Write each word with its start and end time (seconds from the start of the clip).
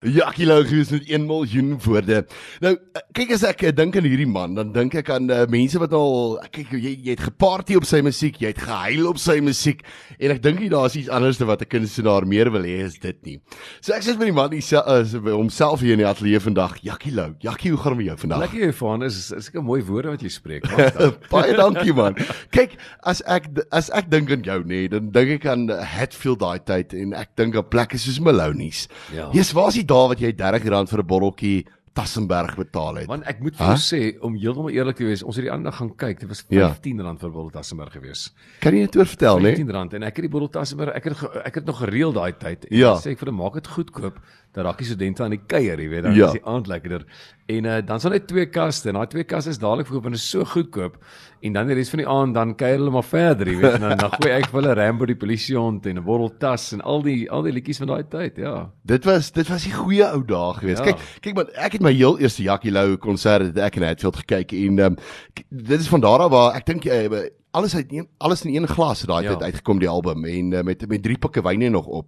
Jackie 0.00 0.46
Lou 0.46 0.62
gewees 0.64 0.88
met 0.88 1.04
1 1.04 1.26
miljoen 1.28 1.74
woorde. 1.84 2.22
Nou, 2.64 2.70
kyk 3.12 3.34
as 3.34 3.42
ek 3.44 3.66
dink 3.76 3.98
aan 4.00 4.06
hierdie 4.08 4.24
man, 4.24 4.54
dan 4.56 4.70
dink 4.72 4.94
ek 4.96 5.10
aan 5.12 5.26
uh, 5.28 5.42
mense 5.52 5.76
wat 5.76 5.92
al 5.92 6.38
kyk 6.54 6.70
jy 6.72 6.94
jy 6.94 7.10
het 7.10 7.26
geparty 7.26 7.76
op 7.76 7.84
sy 7.84 8.00
musiek, 8.00 8.38
jy 8.40 8.48
het 8.54 8.62
gehuil 8.64 9.10
op 9.10 9.20
sy 9.20 9.36
musiek 9.44 9.82
en 10.16 10.32
ek 10.32 10.40
dink 10.46 10.62
nie 10.64 10.70
daar's 10.72 10.96
iets 10.96 11.10
anders 11.12 11.36
wat 11.44 11.66
'n 11.66 11.68
kunstenaar 11.68 12.24
meer 12.24 12.48
wil 12.48 12.64
hê 12.64 12.78
as 12.86 12.96
dit 12.96 13.18
nie. 13.28 13.36
So 13.84 13.92
ek 13.92 14.06
sê 14.06 14.16
met 14.16 14.30
die 14.30 14.36
man 14.38 14.56
hy 14.56 14.62
sê 14.64 14.80
uh, 14.80 15.04
homself 15.34 15.84
hier 15.84 15.92
in 15.92 16.00
die 16.00 16.08
ateljee 16.08 16.40
vandag, 16.40 16.80
Jackie 16.80 17.12
Lou. 17.12 17.36
Jackie, 17.44 17.68
hoe 17.68 17.80
gaan 17.84 17.92
dit 17.92 18.00
met 18.00 18.08
jou 18.08 18.16
vandag? 18.24 18.40
Lekker 18.46 18.64
jy 18.64 18.72
van 18.80 19.04
is 19.04 19.30
is 19.36 19.52
'n 19.52 19.60
mooi 19.60 19.84
woorde 19.84 20.16
wat 20.16 20.24
jy 20.24 20.32
spreek. 20.32 20.64
Baie 21.34 21.52
dankie 21.52 21.92
man. 21.92 22.16
Kyk, 22.56 22.80
as 23.04 23.20
ek 23.28 23.52
as 23.70 23.92
ek 23.92 24.08
dink 24.08 24.32
aan 24.32 24.48
jou 24.48 24.64
nê, 24.64 24.88
nee, 24.88 24.88
dan 24.88 25.12
dink 25.12 25.44
ek 25.44 25.46
aan 25.52 25.68
Hatfield 25.68 26.40
daai 26.40 26.64
tyd 26.64 26.96
en 26.96 27.12
ek 27.12 27.36
dink 27.36 27.52
aan 27.52 27.68
plekke 27.68 28.00
soos 28.00 28.16
Malonies. 28.16 28.88
Ja. 29.12 29.28
Jy's 29.36 29.52
waar 29.52 29.68
is 29.68 29.76
die 29.76 29.89
dae 29.90 30.08
wat 30.14 30.22
jy 30.22 30.32
R30 30.32 30.94
vir 30.94 31.02
'n 31.02 31.10
botteltjie 31.12 31.58
Tassenberg 31.92 32.54
betaal 32.54 33.00
het. 33.00 33.08
Want 33.10 33.26
ek 33.26 33.40
moet 33.42 33.56
vir 33.58 33.72
jou 33.72 33.80
sê 33.82 34.00
om 34.22 34.36
heeltemal 34.38 34.70
eerlik 34.70 35.00
te 35.00 35.08
wees, 35.08 35.24
ons 35.26 35.34
het 35.36 35.48
die 35.48 35.50
ander 35.50 35.74
gaan 35.74 35.90
kyk, 35.98 36.20
dit 36.22 36.30
was 36.30 36.44
R15 36.46 36.52
ja. 36.54 37.14
vir 37.18 37.28
'n 37.28 37.32
bottel 37.34 37.50
Tassenberg 37.50 37.92
gewees. 37.92 38.30
Kan 38.60 38.74
jy 38.74 38.86
net 38.86 38.96
oor 38.96 39.10
vertel, 39.10 39.40
né? 39.40 39.54
R15 39.56 39.98
en 39.98 40.02
ek 40.06 40.16
het 40.16 40.22
die 40.22 40.30
bottel 40.30 40.48
Tassenberg, 40.48 40.94
ek 40.94 41.04
het 41.04 41.24
ek 41.44 41.54
het 41.54 41.66
nog 41.66 41.82
gereël 41.82 42.12
daai 42.12 42.32
tyd. 42.38 42.64
En 42.70 42.76
ja. 42.76 42.94
sê 42.94 43.10
ek 43.10 43.18
vir 43.18 43.32
hom 43.32 43.42
maak 43.42 43.54
dit 43.54 43.66
goedkoop 43.66 44.20
dat 44.52 44.64
raak 44.64 44.80
die 44.82 44.86
studente 44.86 45.22
aan 45.22 45.34
die 45.34 45.44
kuier, 45.46 45.78
jy 45.78 45.88
weet, 45.92 46.02
dan 46.02 46.14
ja. 46.16 46.26
is 46.26 46.40
die 46.40 46.46
aand 46.48 46.66
lekkerder. 46.66 47.04
En 47.50 47.66
uh, 47.66 47.76
dan 47.86 48.00
sal 48.02 48.14
net 48.14 48.26
twee 48.30 48.48
kaste 48.50 48.90
en 48.90 48.98
daai 48.98 49.10
twee 49.10 49.26
kaste 49.26 49.52
is 49.54 49.60
dadelik 49.62 49.86
verkoop 49.86 50.08
en 50.10 50.18
is 50.18 50.26
so 50.26 50.46
goedkoop. 50.46 50.96
En 51.46 51.54
dan 51.54 51.70
die 51.70 51.76
res 51.78 51.90
van 51.92 52.02
die 52.02 52.08
aand 52.10 52.34
dan 52.34 52.54
kuier 52.58 52.78
hulle 52.78 52.92
maar 52.94 53.06
verder, 53.06 53.48
jy 53.50 53.56
weet, 53.60 53.78
en 53.78 53.86
dan 53.86 54.02
dan 54.02 54.12
gooi 54.16 54.32
ek 54.34 54.48
vir 54.50 54.60
hulle 54.60 54.74
Rambo 54.78 55.06
die 55.06 55.18
polisie 55.18 55.56
hond 55.58 55.86
en 55.86 55.98
'n 55.98 56.04
bottel 56.04 56.32
tas 56.42 56.72
en 56.74 56.82
al 56.82 57.02
die 57.06 57.30
al 57.30 57.46
die 57.46 57.54
liedjies 57.54 57.82
van 57.82 57.94
daai 57.94 58.04
tyd, 58.10 58.42
ja. 58.42 58.70
Dit 58.82 59.06
was 59.06 59.30
dit 59.30 59.48
was 59.48 59.64
die 59.64 59.74
goeie 59.74 60.06
ou 60.10 60.22
dae 60.26 60.54
gewees. 60.58 60.78
Ja. 60.78 60.84
Kyk, 60.84 60.98
kyk 61.20 61.34
maar 61.34 61.50
ek 61.54 61.78
het 61.78 61.82
my 61.82 61.94
heel 61.94 62.18
eerste 62.18 62.42
Jackie 62.42 62.74
Lou 62.74 62.96
konsert 62.96 63.50
het 63.50 63.58
ek 63.58 63.76
in 63.76 63.86
Hatfield 63.86 64.16
gekyk 64.16 64.52
en 64.52 64.78
um, 64.78 64.96
dit 65.48 65.78
is 65.80 65.88
van 65.88 66.00
daar 66.00 66.26
af 66.26 66.30
waar 66.30 66.54
ek 66.58 66.66
dink 66.66 66.90
uh, 66.90 67.30
alles 67.50 67.74
uit 67.74 67.92
een 67.92 68.08
alles 68.18 68.44
in 68.44 68.54
een 68.54 68.68
glas 68.68 69.02
daai 69.02 69.24
ja. 69.24 69.32
tyd 69.34 69.42
uitgekom 69.42 69.78
die 69.82 69.88
album 69.88 70.24
en 70.24 70.52
uh, 70.52 70.62
met 70.62 70.86
met 70.88 71.02
drie 71.02 71.18
pikke 71.18 71.42
wyne 71.42 71.68
nog 71.68 71.86
op. 71.86 72.06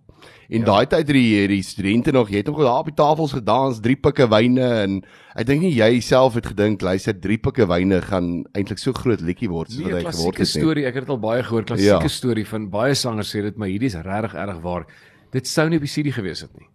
En 0.48 0.59
ja. 0.59 0.65
daai 0.65 0.87
tyd 0.87 1.07
het 1.07 1.17
die 1.17 1.48
die 1.48 1.62
studente 1.62 2.12
nog, 2.12 2.31
jy 2.31 2.43
het 2.43 2.47
nog 2.47 2.61
daar 2.62 2.79
op 2.79 2.91
die 2.91 2.95
tafels 2.95 3.33
gedans, 3.33 3.81
drie 3.81 3.97
pikke 3.97 4.29
wyne 4.31 4.69
en 4.83 4.98
ek 5.35 5.47
dink 5.47 5.65
nie 5.67 5.73
jy 5.75 6.01
self 6.01 6.35
het 6.39 6.47
gedink 6.47 6.83
luister 6.83 7.19
drie 7.19 7.39
pikke 7.39 7.67
wyne 7.67 8.01
gaan 8.07 8.45
eintlik 8.53 8.79
so 8.79 8.93
groot 8.93 9.20
liedjie 9.20 9.51
word 9.51 9.73
soos 9.73 9.83
nee, 9.83 9.93
wat 9.93 10.07
hy 10.07 10.13
geword 10.13 10.39
het. 10.39 10.47
'n 10.47 10.53
storie, 10.61 10.87
ek 10.87 10.95
het 10.95 11.07
dit 11.07 11.15
al 11.17 11.23
baie 11.23 11.43
gehoor, 11.43 11.65
klassieke 11.65 12.11
ja. 12.11 12.17
storie 12.19 12.47
van 12.47 12.69
baie 12.70 12.95
sangers 12.95 13.35
sê 13.35 13.43
dit, 13.43 13.57
maar 13.57 13.69
hierdie 13.69 13.91
is 13.91 13.98
regtig 13.98 14.35
erg 14.35 14.61
waar. 14.63 14.87
Dit 15.33 15.48
sou 15.48 15.69
nie 15.69 15.81
op 15.81 15.89
die 15.89 15.91
CD 15.91 16.15
gewees 16.15 16.45
het 16.47 16.53
nie. 16.59 16.69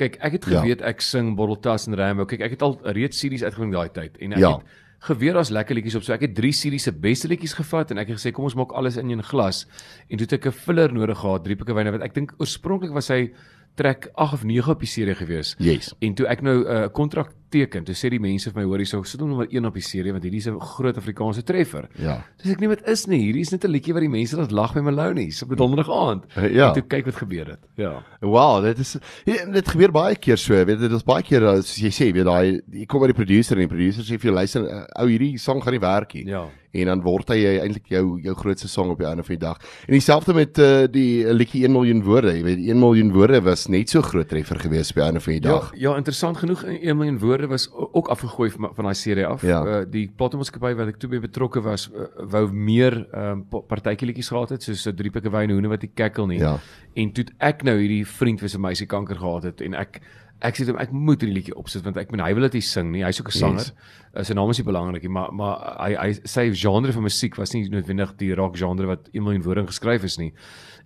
Kyk, 0.00 0.16
ek 0.26 0.32
het 0.38 0.46
ja. 0.48 0.60
geweet 0.60 0.80
ja. 0.80 0.86
ek 0.90 1.04
sing 1.04 1.36
Botteltas 1.36 1.86
en 1.86 1.94
Rambo. 1.94 2.24
Kyk, 2.26 2.40
ek 2.40 2.56
het 2.56 2.62
al 2.62 2.78
reeds 2.96 3.20
CD's 3.20 3.44
uitgebring 3.44 3.74
daai 3.74 3.92
tyd 3.94 4.16
en 4.18 4.32
ek 4.32 4.42
ja. 4.42 4.56
het 4.56 4.82
geweet 5.04 5.36
daar's 5.36 5.52
lekker 5.52 5.76
liedjies 5.76 5.98
op. 5.98 6.04
So 6.06 6.14
ek 6.16 6.24
het 6.28 6.34
3 6.36 6.52
series 6.52 6.86
se 6.88 6.92
beste 6.92 7.28
liedjies 7.28 7.56
gevat 7.58 7.92
en 7.92 8.00
ek 8.00 8.12
het 8.12 8.20
gesê 8.20 8.32
kom 8.34 8.48
ons 8.48 8.56
maak 8.58 8.72
alles 8.72 8.96
in 9.00 9.10
een 9.12 9.22
glas. 9.22 9.64
En 10.08 10.16
toe 10.16 10.26
het 10.26 10.38
ek 10.38 10.46
'n 10.46 10.52
filler 10.52 10.92
nodig 10.92 11.18
gehad, 11.18 11.44
drie 11.44 11.56
pikke 11.56 11.74
wyne 11.74 11.92
wat 11.92 12.02
ek 12.02 12.14
dink 12.14 12.34
oorspronklik 12.38 12.92
was 12.92 13.08
hy 13.08 13.32
trek 13.74 14.08
8 14.14 14.32
of 14.32 14.44
9 14.44 14.70
op 14.70 14.80
die 14.80 14.88
serie 14.88 15.14
gewees. 15.14 15.54
Yes. 15.58 15.92
En 15.98 16.14
toe 16.14 16.26
ek 16.30 16.42
nou 16.42 16.62
'n 16.62 16.66
uh, 16.66 16.88
kontrak 16.92 17.32
teken, 17.48 17.84
toe 17.84 17.94
sê 17.94 18.08
die 18.10 18.20
mense 18.20 18.50
vir 18.50 18.60
my 18.60 18.66
hoor 18.66 18.78
hierso, 18.78 19.02
sit 19.02 19.20
hom 19.20 19.28
nommer 19.28 19.48
1 19.50 19.64
op 19.64 19.74
die 19.74 19.82
serie 19.82 20.12
want 20.12 20.24
hierdie 20.24 20.40
is 20.42 20.48
'n 20.48 20.60
groot 20.60 20.96
Afrikaanse 20.96 21.42
treffer. 21.42 21.88
Ja. 21.98 22.24
Dis 22.42 22.52
ek 22.52 22.60
nie 22.60 22.68
wat 22.68 22.86
is 22.88 23.06
nie. 23.06 23.20
Hierdie 23.20 23.40
is 23.40 23.50
net 23.50 23.64
'n 23.64 23.70
liedjie 23.70 23.94
wat 23.94 24.02
die 24.02 24.08
mense 24.08 24.36
laat 24.36 24.52
lag 24.52 24.74
by 24.74 24.80
Malonies 24.80 25.42
op 25.42 25.50
'n 25.50 25.56
donderdag 25.56 25.90
aand. 25.90 26.24
Ja. 26.54 26.68
En 26.68 26.74
toe 26.74 26.82
kyk 26.82 27.04
wat 27.04 27.16
gebeur 27.16 27.46
het. 27.46 27.60
Ja. 27.76 28.02
Wow, 28.20 28.62
dit 28.62 28.78
is 28.78 28.96
ja, 29.24 29.44
dit 29.44 29.68
gebeur 29.68 29.90
baie 29.90 30.16
keer 30.16 30.38
so. 30.38 30.64
Weet 30.64 30.78
dit 30.78 30.92
is 30.92 31.02
baie 31.02 31.22
keer 31.22 31.40
soos 31.40 31.78
jy 31.78 31.90
sê, 31.90 32.12
weet 32.12 32.24
daai 32.24 32.60
jy 32.70 32.86
kom 32.86 33.00
by 33.00 33.06
die 33.06 33.24
producer 33.24 33.56
en 33.56 33.68
die 33.68 33.74
producer 33.74 34.02
sê 34.02 34.18
vir 34.18 34.30
jou 34.30 34.34
luister, 34.34 34.86
ou 34.96 35.06
hierdie 35.08 35.38
sang 35.38 35.62
gaan 35.62 35.72
nie 35.72 35.80
werk 35.80 36.14
nie. 36.14 36.26
Ja 36.26 36.48
en 36.74 36.90
dan 36.90 37.02
word 37.04 37.32
hy 37.34 37.40
eintlik 37.62 37.90
jou 37.92 38.04
jou 38.24 38.34
grootste 38.38 38.68
sang 38.68 38.90
op 38.92 39.00
die 39.00 39.08
einde 39.08 39.24
van 39.26 39.36
die 39.36 39.42
dag. 39.44 39.60
En 39.86 39.94
dieselfde 39.96 40.34
met 40.34 40.58
uh, 40.58 40.84
die 40.90 41.32
liedjie 41.32 41.64
1 41.66 41.72
miljoen 41.72 42.02
woorde. 42.06 42.34
Jy 42.36 42.44
weet 42.46 42.62
1 42.74 42.80
miljoen 42.80 43.12
woorde 43.14 43.40
was 43.46 43.66
net 43.72 43.92
so 43.92 44.02
groot 44.02 44.28
treffer 44.28 44.60
gewees 44.60 44.92
op 44.92 45.00
die 45.00 45.04
einde 45.06 45.22
van 45.24 45.36
die 45.36 45.44
dag. 45.44 45.70
Ja, 45.74 45.90
ja 45.90 45.96
interessant 46.00 46.40
genoeg 46.42 46.64
1 46.64 46.96
miljoen 46.96 47.18
woorde 47.22 47.50
was 47.52 47.68
ook 47.72 48.08
afgegooi 48.12 48.50
van, 48.50 48.70
van 48.74 48.90
daai 48.90 48.98
serie 48.98 49.26
af. 49.26 49.42
Ja. 49.46 49.62
Uh, 49.64 49.82
die 49.90 50.06
platemaatskappy 50.16 50.74
wat 50.78 50.94
ek 50.94 51.00
toe 51.02 51.10
by 51.12 51.22
betrokke 51.24 51.62
was, 51.64 51.88
uh, 51.92 52.08
wou 52.34 52.46
meer 52.52 53.00
um, 53.14 53.44
partytjie 53.50 54.14
gehad 54.14 54.50
het 54.50 54.62
soos 54.62 54.86
'n 54.86 54.96
drie 54.96 55.10
pikke 55.10 55.30
wyn 55.30 55.50
hoene 55.50 55.68
wat 55.68 55.80
die 55.80 55.92
kekkel 55.94 56.26
nie. 56.26 56.38
Ja. 56.38 56.58
En 56.94 57.12
toe 57.12 57.24
ek 57.38 57.64
nou 57.64 57.76
hierdie 57.78 58.04
vriend 58.06 58.40
vir 58.40 58.48
sy 58.48 58.58
meisie 58.58 58.86
kanker 58.86 59.16
gehad 59.16 59.42
het 59.42 59.60
en 59.60 59.74
ek 59.74 60.00
ek 60.44 60.58
sê 60.58 60.66
hom 60.68 60.78
ek 60.82 60.92
moet 60.92 61.22
hierdie 61.22 61.38
liedjie 61.38 61.56
opsit 61.58 61.84
want 61.86 61.96
ek 62.00 62.12
meen 62.12 62.22
hy 62.24 62.32
wil 62.36 62.46
dit 62.46 62.60
sing 62.64 62.90
nie. 62.92 63.04
Hy's 63.04 63.20
ook 63.20 63.32
'n 63.32 63.38
sanger. 63.38 63.64
Yes. 63.64 63.72
Uh, 64.14 64.22
sy 64.22 64.34
naam 64.34 64.50
is 64.50 64.58
nie 64.60 64.66
belangrik 64.68 65.02
nie 65.02 65.10
maar 65.10 65.32
maar 65.32 65.56
hy 65.80 65.94
hy 65.96 66.12
sy 66.24 66.50
genre 66.52 66.92
van 66.92 67.02
musiek 67.02 67.36
was 67.36 67.54
nie 67.54 67.68
noodwendig 67.68 68.16
die 68.16 68.34
rock 68.34 68.56
genre 68.56 68.86
wat 68.86 69.08
1 69.12 69.22
miljoen 69.22 69.42
woorde 69.42 69.66
geskryf 69.66 70.04
is 70.04 70.18
nie. 70.18 70.32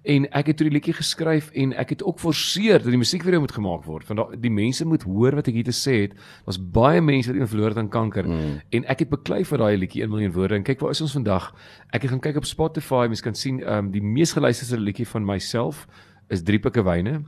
En 0.05 0.25
ek 0.31 0.47
het 0.47 0.61
hierdie 0.61 0.79
liedjie 0.79 0.95
geskryf 0.95 1.51
en 1.53 1.73
ek 1.75 1.91
het 1.91 2.03
ook 2.03 2.19
forceer 2.19 2.79
dat 2.79 2.89
die 2.95 3.01
musiekvideo 3.01 3.41
moet 3.41 3.53
gemaak 3.53 3.85
word 3.85 4.07
want 4.09 4.41
die 4.41 4.51
mense 4.51 4.85
moet 4.85 5.03
hoor 5.03 5.35
wat 5.35 5.49
ek 5.49 5.55
hier 5.55 5.69
te 5.69 5.75
sê 5.75 6.07
het. 6.07 6.15
Daar's 6.47 6.59
baie 6.59 7.01
mense 7.01 7.33
wat 7.33 7.51
verloor 7.51 7.75
het 7.75 7.79
aan 7.79 7.91
kanker. 7.91 8.29
Mm. 8.29 8.61
en 8.71 8.85
ek 8.85 8.99
het 9.01 9.11
beklei 9.11 9.45
vir 9.45 9.59
daai 9.59 9.77
liedjie 9.77 10.03
1 10.03 10.11
miljoen 10.11 10.33
woorde. 10.33 10.55
En 10.55 10.63
kyk 10.63 10.81
waar 10.81 10.91
is 10.91 11.01
ons 11.01 11.13
vandag? 11.13 11.53
Ek 11.93 12.03
het 12.03 12.11
gaan 12.11 12.21
kyk 12.21 12.37
op 12.37 12.47
Spotify. 12.47 13.07
Mense 13.07 13.23
kan 13.23 13.35
sien 13.35 13.61
um, 13.67 13.91
die 13.91 14.03
mees 14.03 14.33
geluisterde 14.33 14.83
liedjie 14.83 15.07
van 15.07 15.25
myself 15.27 15.87
is 16.29 16.43
drie 16.43 16.61
pikke 16.61 16.85
wyne 16.85 17.25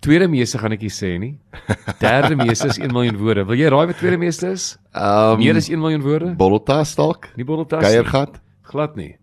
Tweede 0.00 0.28
meeste 0.30 0.58
gaan 0.62 0.74
ek 0.76 0.82
nie 0.86 0.92
sê 0.94 1.08
nie. 1.18 1.32
Derde 1.98 2.36
meeste 2.38 2.68
is 2.70 2.78
1 2.78 2.92
miljoen 2.94 3.16
woorde. 3.18 3.42
Wil 3.48 3.58
jy 3.58 3.70
raai 3.74 3.86
wat 3.90 3.98
tweede 3.98 4.18
meeste 4.20 4.52
is? 4.54 4.66
Ehm 4.94 5.32
um, 5.34 5.40
Meer 5.42 5.58
as 5.58 5.66
1 5.68 5.80
miljoen 5.82 6.04
woorde? 6.04 6.28
Bolletas 6.38 6.94
dalk? 6.98 7.26
Nie 7.36 7.46
bolletas. 7.48 7.82
Kuiergat? 7.82 8.38
Glad 8.70 8.94
nie. 9.00 9.16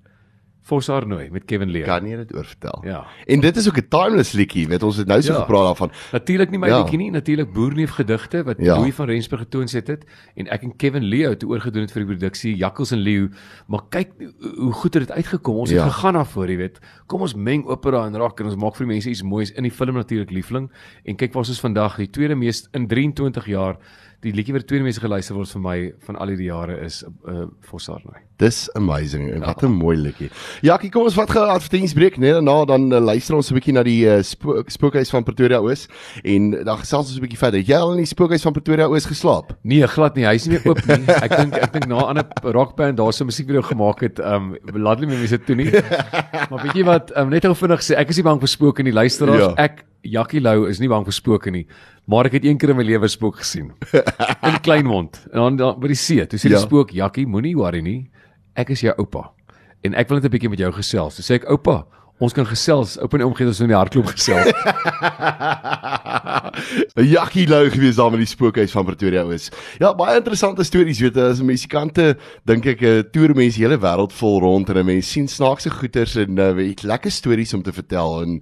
Fosarnooi 0.66 1.28
met 1.30 1.46
Kevin 1.46 1.70
Lee. 1.70 1.84
Kan 1.86 2.08
jy 2.10 2.16
dit 2.24 2.32
oortel? 2.34 2.80
Ja. 2.88 3.04
En 3.30 3.40
dit 3.40 3.58
is 3.58 3.68
ook 3.68 3.78
'n 3.78 3.88
timeless 3.90 4.32
liedjie, 4.32 4.68
weet 4.68 4.84
ons 4.84 4.98
het 4.98 5.08
nou 5.08 5.22
so 5.22 5.34
ja. 5.34 5.40
gepraat 5.40 5.66
daarvan. 5.66 5.92
Natuurlik 6.12 6.50
nie 6.50 6.60
my 6.60 6.68
ja. 6.68 6.78
liedjie 6.78 6.98
nie, 6.98 7.12
natuurlik 7.12 7.54
Boerneef 7.54 7.90
gedigte 7.90 8.44
wat 8.44 8.58
ja. 8.58 8.76
Louis 8.78 8.94
van 8.96 9.06
Rensburg 9.06 9.42
getoon 9.42 9.68
het 9.72 9.86
dit 9.86 10.06
en 10.36 10.48
ek 10.48 10.64
en 10.64 10.76
Kevin 10.76 11.04
Lee 11.04 11.30
het 11.30 11.44
oorgedoen 11.44 11.82
het 11.82 11.92
vir 11.92 12.06
die 12.06 12.16
produksie 12.16 12.56
Jakkels 12.56 12.92
en 12.92 12.98
Leeu, 12.98 13.30
maar 13.68 13.82
kyk 13.90 14.10
hoe 14.58 14.72
goed 14.72 14.94
het 14.94 15.08
dit 15.08 15.12
uitgekom. 15.12 15.56
Ons 15.56 15.70
het 15.70 15.80
ja. 15.80 15.90
gegaan 15.90 16.14
daarvoor, 16.14 16.50
jy 16.50 16.58
weet. 16.58 16.80
Kom 17.06 17.22
ons 17.22 17.36
meng 17.36 17.66
opera 17.66 18.06
en 18.06 18.18
rock 18.18 18.40
en 18.40 18.46
ons 18.46 18.56
maak 18.56 18.76
vir 18.76 18.86
die 18.86 18.94
mense 18.94 19.10
iets 19.10 19.24
moois 19.24 19.52
in 19.52 19.64
die 19.64 19.72
film 19.72 19.94
natuurlik 19.94 20.32
liefling 20.32 20.72
en 21.04 21.16
kyk 21.16 21.34
waar 21.34 21.46
ons 21.46 21.50
is 21.50 21.60
vandag, 21.60 21.98
die 21.98 22.10
tweede 22.10 22.36
mees 22.36 22.68
in 22.74 22.88
23 22.88 23.46
jaar 23.46 23.78
die 24.26 24.34
liedjie 24.34 24.56
wat 24.56 24.66
tweede 24.70 24.86
mense 24.88 25.02
geluister 25.04 25.38
word 25.38 25.52
vir 25.54 25.62
my 25.62 25.76
van 26.08 26.18
al 26.22 26.32
hierdie 26.34 26.50
jare 26.50 26.80
is 26.86 27.04
uh 27.30 27.46
Fossarnoy. 27.70 28.24
Dis 28.42 28.66
amazing. 28.76 29.30
Ja. 29.30 29.40
Wat 29.46 29.64
'n 29.64 29.72
mooi 29.72 29.96
liedjie. 29.98 30.30
Ja, 30.62 30.78
kom 30.78 31.06
ons 31.08 31.16
vat 31.16 31.30
gou 31.30 31.44
advertensiebreek, 31.46 32.18
nee, 32.18 32.34
daarna 32.34 32.66
dan 32.66 32.92
uh, 32.92 33.00
luister 33.00 33.36
ons 33.36 33.52
'n 33.52 33.56
bietjie 33.56 33.74
na 33.74 33.84
die 33.84 34.04
uh, 34.06 34.22
spook, 34.22 34.70
spookhuis 34.70 35.10
van 35.10 35.24
Pretoria 35.24 35.60
Oos 35.60 35.88
en 36.24 36.52
dan 36.52 36.78
gesels 36.78 37.08
ons 37.08 37.18
'n 37.18 37.22
bietjie 37.22 37.40
verder. 37.40 37.60
Jy 37.60 37.78
al 37.78 37.92
in 37.94 38.04
die 38.04 38.12
spookhuis 38.12 38.42
van 38.42 38.54
Pretoria 38.54 38.88
Oos 38.88 39.06
geslaap? 39.06 39.56
Nee, 39.64 39.88
glad 39.88 40.16
nie. 40.16 40.26
Hy's 40.26 40.48
nie 40.48 40.58
meer 40.58 40.68
oop 40.68 40.84
nie. 40.86 41.06
Ek 41.08 41.38
dink 41.38 41.54
ek 41.56 41.72
dink 41.74 41.88
na 41.88 41.98
'n 41.98 42.10
ander 42.18 42.26
rockband 42.42 42.98
daar 42.98 43.14
so 43.14 43.24
'n 43.24 43.28
musiekvideo 43.32 43.62
gemaak 43.62 44.02
het, 44.02 44.20
um 44.20 44.58
laat 44.74 45.00
hulle 45.00 45.14
my 45.14 45.20
mense 45.20 45.40
toe 45.46 45.56
nie. 45.56 45.72
maar 46.50 46.62
weet 46.64 46.76
jy 46.76 46.84
wat, 46.84 47.16
um, 47.16 47.30
net 47.30 47.46
gou 47.46 47.56
vinnig 47.56 47.82
sê, 47.82 47.96
ek 47.96 48.10
is 48.10 48.18
nie 48.18 48.24
bang 48.24 48.40
vir 48.40 48.48
spooke 48.50 48.84
nie, 48.84 48.92
luisteraars. 48.92 49.56
Ja. 49.56 49.64
Ek 49.64 49.86
Jackie 50.06 50.42
Lou 50.42 50.68
is 50.70 50.80
nie 50.80 50.90
bang 50.92 51.06
vir 51.06 51.16
spooke 51.16 51.52
nie. 51.52 51.66
Maar 52.06 52.30
ek 52.30 52.38
het 52.38 52.46
een 52.46 52.58
keer 52.62 52.76
in 52.76 52.78
my 52.78 52.86
lewe 52.86 53.08
spook 53.10 53.40
gesien. 53.42 53.72
In 54.50 54.60
Kleinmond. 54.62 55.18
En 55.34 55.58
dan 55.58 55.80
by 55.82 55.90
die 55.90 55.98
see. 55.98 56.26
Toe 56.30 56.40
sê 56.40 56.52
die 56.52 56.58
ja. 56.58 56.62
spook, 56.62 56.94
"Jackie, 56.94 57.26
moenie 57.26 57.56
worry 57.58 57.82
nie. 57.82 58.12
Ek 58.56 58.70
is 58.70 58.86
jou 58.86 58.94
oupa. 58.98 59.32
En 59.82 59.94
ek 59.98 60.10
wil 60.10 60.22
net 60.22 60.26
'n 60.30 60.34
bietjie 60.34 60.50
met 60.50 60.60
jou 60.60 60.72
gesels." 60.72 61.16
Toe 61.16 61.26
sê 61.26 61.42
ek, 61.42 61.50
"Oupa, 61.50 61.86
ons 62.20 62.34
kan 62.34 62.46
gesels. 62.46 62.98
Oupa 63.02 63.18
en 63.18 63.26
omgee 63.26 63.48
ons 63.48 63.60
in 63.60 63.68
die 63.68 63.76
hartklop 63.76 64.06
gesels." 64.14 64.54
Jackie 67.16 67.48
Lou 67.48 67.70
gewees 67.70 67.96
daar 67.96 68.12
met 68.12 68.22
die 68.22 68.30
spookhuis 68.30 68.72
van 68.72 68.86
Pretoria 68.86 69.24
Oos. 69.26 69.50
Ja, 69.80 69.94
baie 69.94 70.18
interessante 70.18 70.64
stories, 70.64 71.00
weet 71.00 71.16
jy, 71.16 71.22
as 71.22 71.42
musikante 71.42 72.18
dink 72.46 72.66
ek 72.66 72.82
'n 72.82 73.04
toer 73.12 73.34
mense 73.36 73.58
hele 73.58 73.78
wêreld 73.78 74.14
vol 74.14 74.40
rond 74.40 74.70
en 74.70 74.86
mense 74.86 75.10
sien 75.10 75.28
snaakse 75.28 75.70
goeters 75.70 76.16
en 76.16 76.38
uh, 76.38 76.54
weet 76.54 76.84
lekker 76.84 77.12
stories 77.12 77.54
om 77.54 77.64
te 77.64 77.74
vertel 77.74 78.22
en 78.22 78.42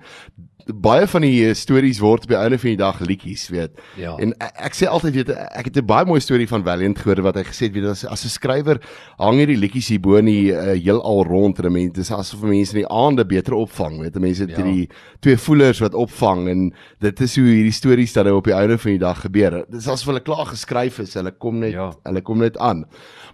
baie 0.66 1.08
van 1.08 1.22
die 1.26 1.48
eh, 1.48 1.54
stories 1.58 2.00
word 2.04 2.28
by 2.30 2.38
einde 2.40 2.60
van 2.62 2.74
die 2.74 2.80
dag 2.80 3.00
liedjies, 3.04 3.48
weet. 3.52 3.80
Ja. 4.00 4.16
En 4.22 4.34
ek, 4.42 4.54
ek 4.70 4.78
sê 4.78 4.90
altyd 4.90 5.18
weet 5.20 5.32
ek 5.34 5.70
het 5.70 5.78
'n 5.78 5.86
baie 5.86 6.06
mooi 6.06 6.20
storie 6.22 6.48
van 6.48 6.64
Valiant 6.64 7.00
gehoor 7.00 7.22
wat 7.22 7.36
hy 7.36 7.44
gesê 7.44 7.68
het 7.68 7.74
weet 7.74 7.90
as 7.90 8.06
as 8.06 8.26
'n 8.26 8.30
skrywer 8.30 8.80
hang 9.18 9.38
hierdie 9.38 9.58
liedjies 9.58 9.90
hier 9.90 10.00
bo 10.00 10.16
in 10.16 10.26
die 10.26 10.52
uh, 10.52 10.74
heelal 10.74 11.24
rond 11.24 11.60
en 11.60 11.72
mense 11.72 11.94
dis 11.94 12.12
asof 12.12 12.42
mense 12.42 12.74
in 12.76 12.84
die 12.84 12.90
aande 12.90 13.26
beter 13.26 13.54
opvang, 13.54 14.00
weet. 14.00 14.20
Mense 14.20 14.44
het 14.44 14.56
ja. 14.56 14.64
hierdie 14.64 14.90
twee 15.20 15.38
voelers 15.38 15.80
wat 15.80 15.94
opvang 15.94 16.48
en 16.50 16.74
dit 17.00 17.22
is 17.22 17.36
hoe 17.36 17.46
hierdie 17.46 17.72
stories 17.72 18.14
dan 18.14 18.26
nou 18.26 18.38
op 18.38 18.46
die 18.46 18.56
einde 18.56 18.78
van 18.78 18.92
die 18.92 19.00
dag 19.00 19.22
gebeur. 19.22 19.66
Dit 19.70 19.82
is 19.82 19.88
asof 19.88 20.08
hulle 20.08 20.24
klaar 20.24 20.46
geskryf 20.46 21.00
is, 21.00 21.14
hulle 21.14 21.32
kom 21.32 21.60
net 21.60 21.74
ja. 21.74 21.92
hulle 22.04 22.22
kom 22.22 22.40
net 22.40 22.58
aan. 22.58 22.86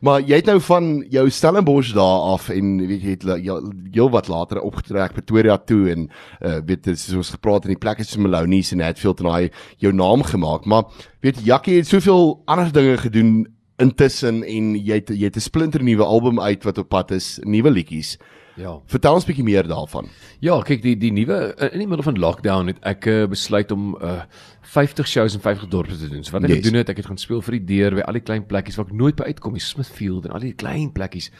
Maar 0.01 0.21
jy 0.21 0.39
het 0.39 0.47
nou 0.47 0.59
van 0.63 1.05
jou 1.11 1.29
Stellenbosch 1.29 1.93
daar 1.93 2.31
af 2.33 2.49
en 2.49 2.77
weet 2.87 3.01
jy 3.03 3.15
het 3.17 3.25
heel 3.93 4.09
wat 4.09 4.29
later 4.31 4.61
opgetrek 4.63 5.13
Pretoria 5.13 5.57
toe 5.57 5.89
en 5.91 6.07
uh, 6.07 6.59
weet 6.65 6.83
dit 6.83 6.95
is 6.95 7.18
ons 7.19 7.35
gepraat 7.35 7.67
in 7.67 7.75
die 7.75 7.81
plekke 7.81 8.03
soos 8.03 8.21
Maloney's 8.23 8.73
en 8.75 8.83
Hatfield 8.83 9.21
en 9.23 9.31
hy 9.31 9.49
jou 9.83 9.93
naam 9.93 10.23
gemaak. 10.23 10.65
Maar 10.65 10.89
weet 11.25 11.43
Jackie 11.45 11.77
het 11.79 11.87
soveel 11.87 12.41
ander 12.45 12.71
dinge 12.73 12.97
gedoen 12.97 13.47
intussen 13.79 14.43
en 14.43 14.73
jy 14.75 14.99
het 14.99 15.09
jy 15.13 15.29
het 15.29 15.37
'n 15.37 15.47
splinter 15.47 15.83
nuwe 15.83 16.03
album 16.03 16.39
uit 16.39 16.63
wat 16.63 16.77
op 16.77 16.89
pad 16.89 17.11
is, 17.11 17.39
nuwe 17.43 17.71
liedjies. 17.71 18.17
Ja. 18.59 18.79
Vertel 18.85 19.13
ons 19.13 19.23
'n 19.23 19.27
bietjie 19.27 19.43
meer 19.43 19.67
daarvan. 19.67 20.09
Ja, 20.39 20.61
kyk 20.61 20.81
die 20.81 20.97
die 20.97 21.11
nuwe 21.11 21.55
in 21.71 21.79
die 21.79 21.87
middel 21.87 22.03
van 22.03 22.19
lockdown 22.19 22.67
het 22.67 22.77
ek 22.81 23.05
uh, 23.05 23.25
besluit 23.27 23.71
om 23.71 23.95
uh, 24.01 24.21
50 24.69 25.07
shows 25.07 25.33
in 25.33 25.41
50 25.41 25.67
dorpe 25.67 25.97
te 25.97 26.09
doen. 26.09 26.23
So 26.23 26.35
wat 26.35 26.43
ek 26.45 26.51
yes. 26.53 26.59
gedoen 26.61 26.77
het, 26.77 26.89
ek 26.93 26.99
het 27.01 27.07
gaan 27.09 27.17
speel 27.17 27.41
vir 27.41 27.57
die 27.57 27.63
deur 27.71 27.95
by 27.97 28.03
al 28.05 28.19
die 28.19 28.25
klein 28.25 28.43
plekkies 28.45 28.77
waar 28.77 28.85
ek 28.85 28.97
nooit 28.99 29.17
by 29.17 29.29
uitkom, 29.31 29.55
die 29.57 29.63
Smithfield 29.65 30.27
en 30.29 30.35
al 30.37 30.43
die 30.45 30.53
klein 30.53 30.91
plekkies. 30.93 31.31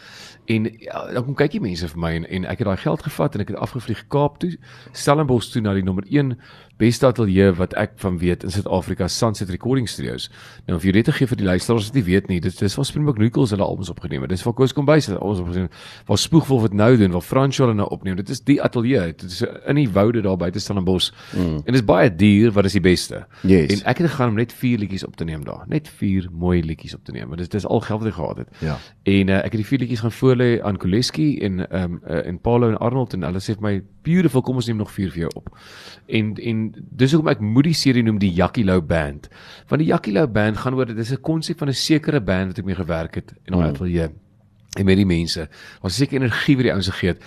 En 0.50 0.66
ja, 0.82 1.04
dan 1.14 1.28
kom 1.28 1.38
kykie 1.38 1.62
mense 1.62 1.92
vir 1.92 2.02
my 2.02 2.16
en, 2.18 2.26
en 2.26 2.48
ek 2.50 2.64
het 2.64 2.72
daai 2.72 2.82
geld 2.82 3.06
gevat 3.06 3.38
en 3.38 3.46
ek 3.46 3.54
het 3.54 3.62
afgevlieg 3.62 4.02
Kaap 4.10 4.40
toe, 4.42 4.56
Stellenbosch 4.98 5.52
toe 5.54 5.62
na 5.62 5.76
die 5.78 5.86
nommer 5.86 6.10
1 6.10 6.34
beste 6.80 7.10
ateljee 7.10 7.52
wat 7.60 7.74
ek 7.80 7.98
van 8.00 8.18
weet 8.22 8.46
in 8.48 8.54
Suid-Afrika, 8.54 9.10
Sunset 9.12 9.50
Recording 9.52 9.90
Studios. 9.92 10.30
Nou 10.68 10.78
of 10.80 10.86
jy 10.88 10.94
dit 10.96 11.06
te 11.10 11.16
gee 11.16 11.28
vir 11.28 11.40
die 11.42 11.48
luisteraars 11.48 11.90
wat 11.90 11.98
nie 12.00 12.06
weet 12.08 12.30
nie, 12.32 12.40
dit 12.44 12.62
is 12.66 12.78
waar 12.80 12.88
Springbok 12.88 13.20
Nichols 13.20 13.52
hulle 13.54 13.66
albums 13.66 13.92
opgeneem 13.92 14.24
het. 14.24 14.32
Dis 14.32 14.46
waar 14.48 14.56
Koos 14.56 14.74
Kombuis 14.76 15.10
hulle 15.12 15.20
albums 15.20 15.44
opgeneem 15.44 15.68
het. 15.68 15.82
Waar 16.08 16.22
Spoegwolf 16.24 16.70
dit 16.70 16.78
nou 16.80 16.92
doen, 17.02 17.12
waar 17.18 17.26
Frans 17.26 17.60
hulle 17.60 17.76
nou 17.76 17.90
opneem. 17.92 18.16
Dit 18.22 18.32
is 18.32 18.40
die 18.48 18.62
ateljee. 18.64 19.12
Dit 19.12 19.28
is 19.28 19.44
in 19.44 19.82
die 19.82 19.90
woude 19.92 20.24
daar 20.24 20.40
buite 20.40 20.64
Stellenbosch. 20.64 21.12
Mm. 21.36 21.60
En 21.60 21.74
dit 21.74 21.82
is 21.82 21.88
baie 21.88 22.08
duur, 22.16 22.56
wat 22.56 22.72
is 22.72 22.80
die 22.80 22.86
beste? 22.86 23.19
Yes. 23.42 23.72
En 23.74 23.86
ek 23.86 23.98
het 23.98 24.10
gegaan 24.10 24.30
om 24.30 24.36
net 24.36 24.54
4 24.54 24.78
liedjies 24.78 25.06
op 25.06 25.16
te 25.16 25.24
neem 25.24 25.44
daar. 25.46 25.64
Net 25.68 25.88
4 25.88 26.28
mooi 26.32 26.64
liedjies 26.64 26.96
op 26.96 27.04
te 27.04 27.12
neem. 27.12 27.28
Want 27.28 27.40
dit 27.40 27.54
is 27.54 27.66
al 27.66 27.80
geld 27.80 28.00
wat 28.00 28.08
ek 28.08 28.14
gehad 28.14 28.38
het. 28.38 28.50
Ja. 28.60 28.78
En 29.04 29.28
uh, 29.28 29.38
ek 29.38 29.52
het 29.52 29.62
die 29.62 29.66
4 29.66 29.80
liedjies 29.80 30.00
gaan 30.00 30.16
voorlê 30.16 30.62
aan 30.62 30.78
Koleski 30.78 31.40
en 31.40 31.70
ehm 31.70 31.84
um, 31.84 32.02
uh, 32.08 32.26
en 32.28 32.40
Paulo 32.40 32.70
en 32.70 32.78
Arnold 32.78 33.14
en 33.14 33.24
hulle 33.24 33.40
sê 33.40 33.56
vir 33.58 33.66
my 33.66 33.84
beautiful, 34.02 34.42
kom 34.42 34.56
ons 34.56 34.68
neem 34.68 34.78
nog 34.78 34.92
4 34.92 35.12
vir 35.12 35.26
jou 35.26 35.32
op. 35.36 35.52
En 36.08 36.34
en 36.36 36.64
dis 36.76 37.12
hoekom 37.12 37.32
ek 37.32 37.40
moet 37.40 37.64
die 37.64 37.78
serie 37.78 38.04
noem 38.04 38.20
die 38.20 38.34
Jackie 38.34 38.66
Lou 38.66 38.82
Band. 38.82 39.30
Want 39.68 39.82
die 39.82 39.90
Jackie 39.90 40.14
Lou 40.14 40.28
Band 40.28 40.58
gaan 40.58 40.74
oor 40.74 40.86
dit 40.86 40.98
is 40.98 41.12
'n 41.12 41.22
konsep 41.22 41.58
van 41.58 41.68
'n 41.68 41.74
sekere 41.74 42.22
band 42.22 42.48
wat 42.48 42.58
ek 42.58 42.66
mee 42.66 42.76
gewerk 42.76 43.16
het 43.16 43.34
in 43.46 43.54
daai 43.54 43.70
mm. 43.70 43.76
ateljee 43.76 44.10
en 44.78 44.86
met 44.86 45.00
die 45.00 45.06
mense. 45.06 45.48
Was 45.82 45.96
seker 45.96 46.22
energie 46.22 46.56
wat 46.56 46.68
die 46.68 46.74
ouens 46.74 46.90
gegee 46.94 47.16
het. 47.16 47.24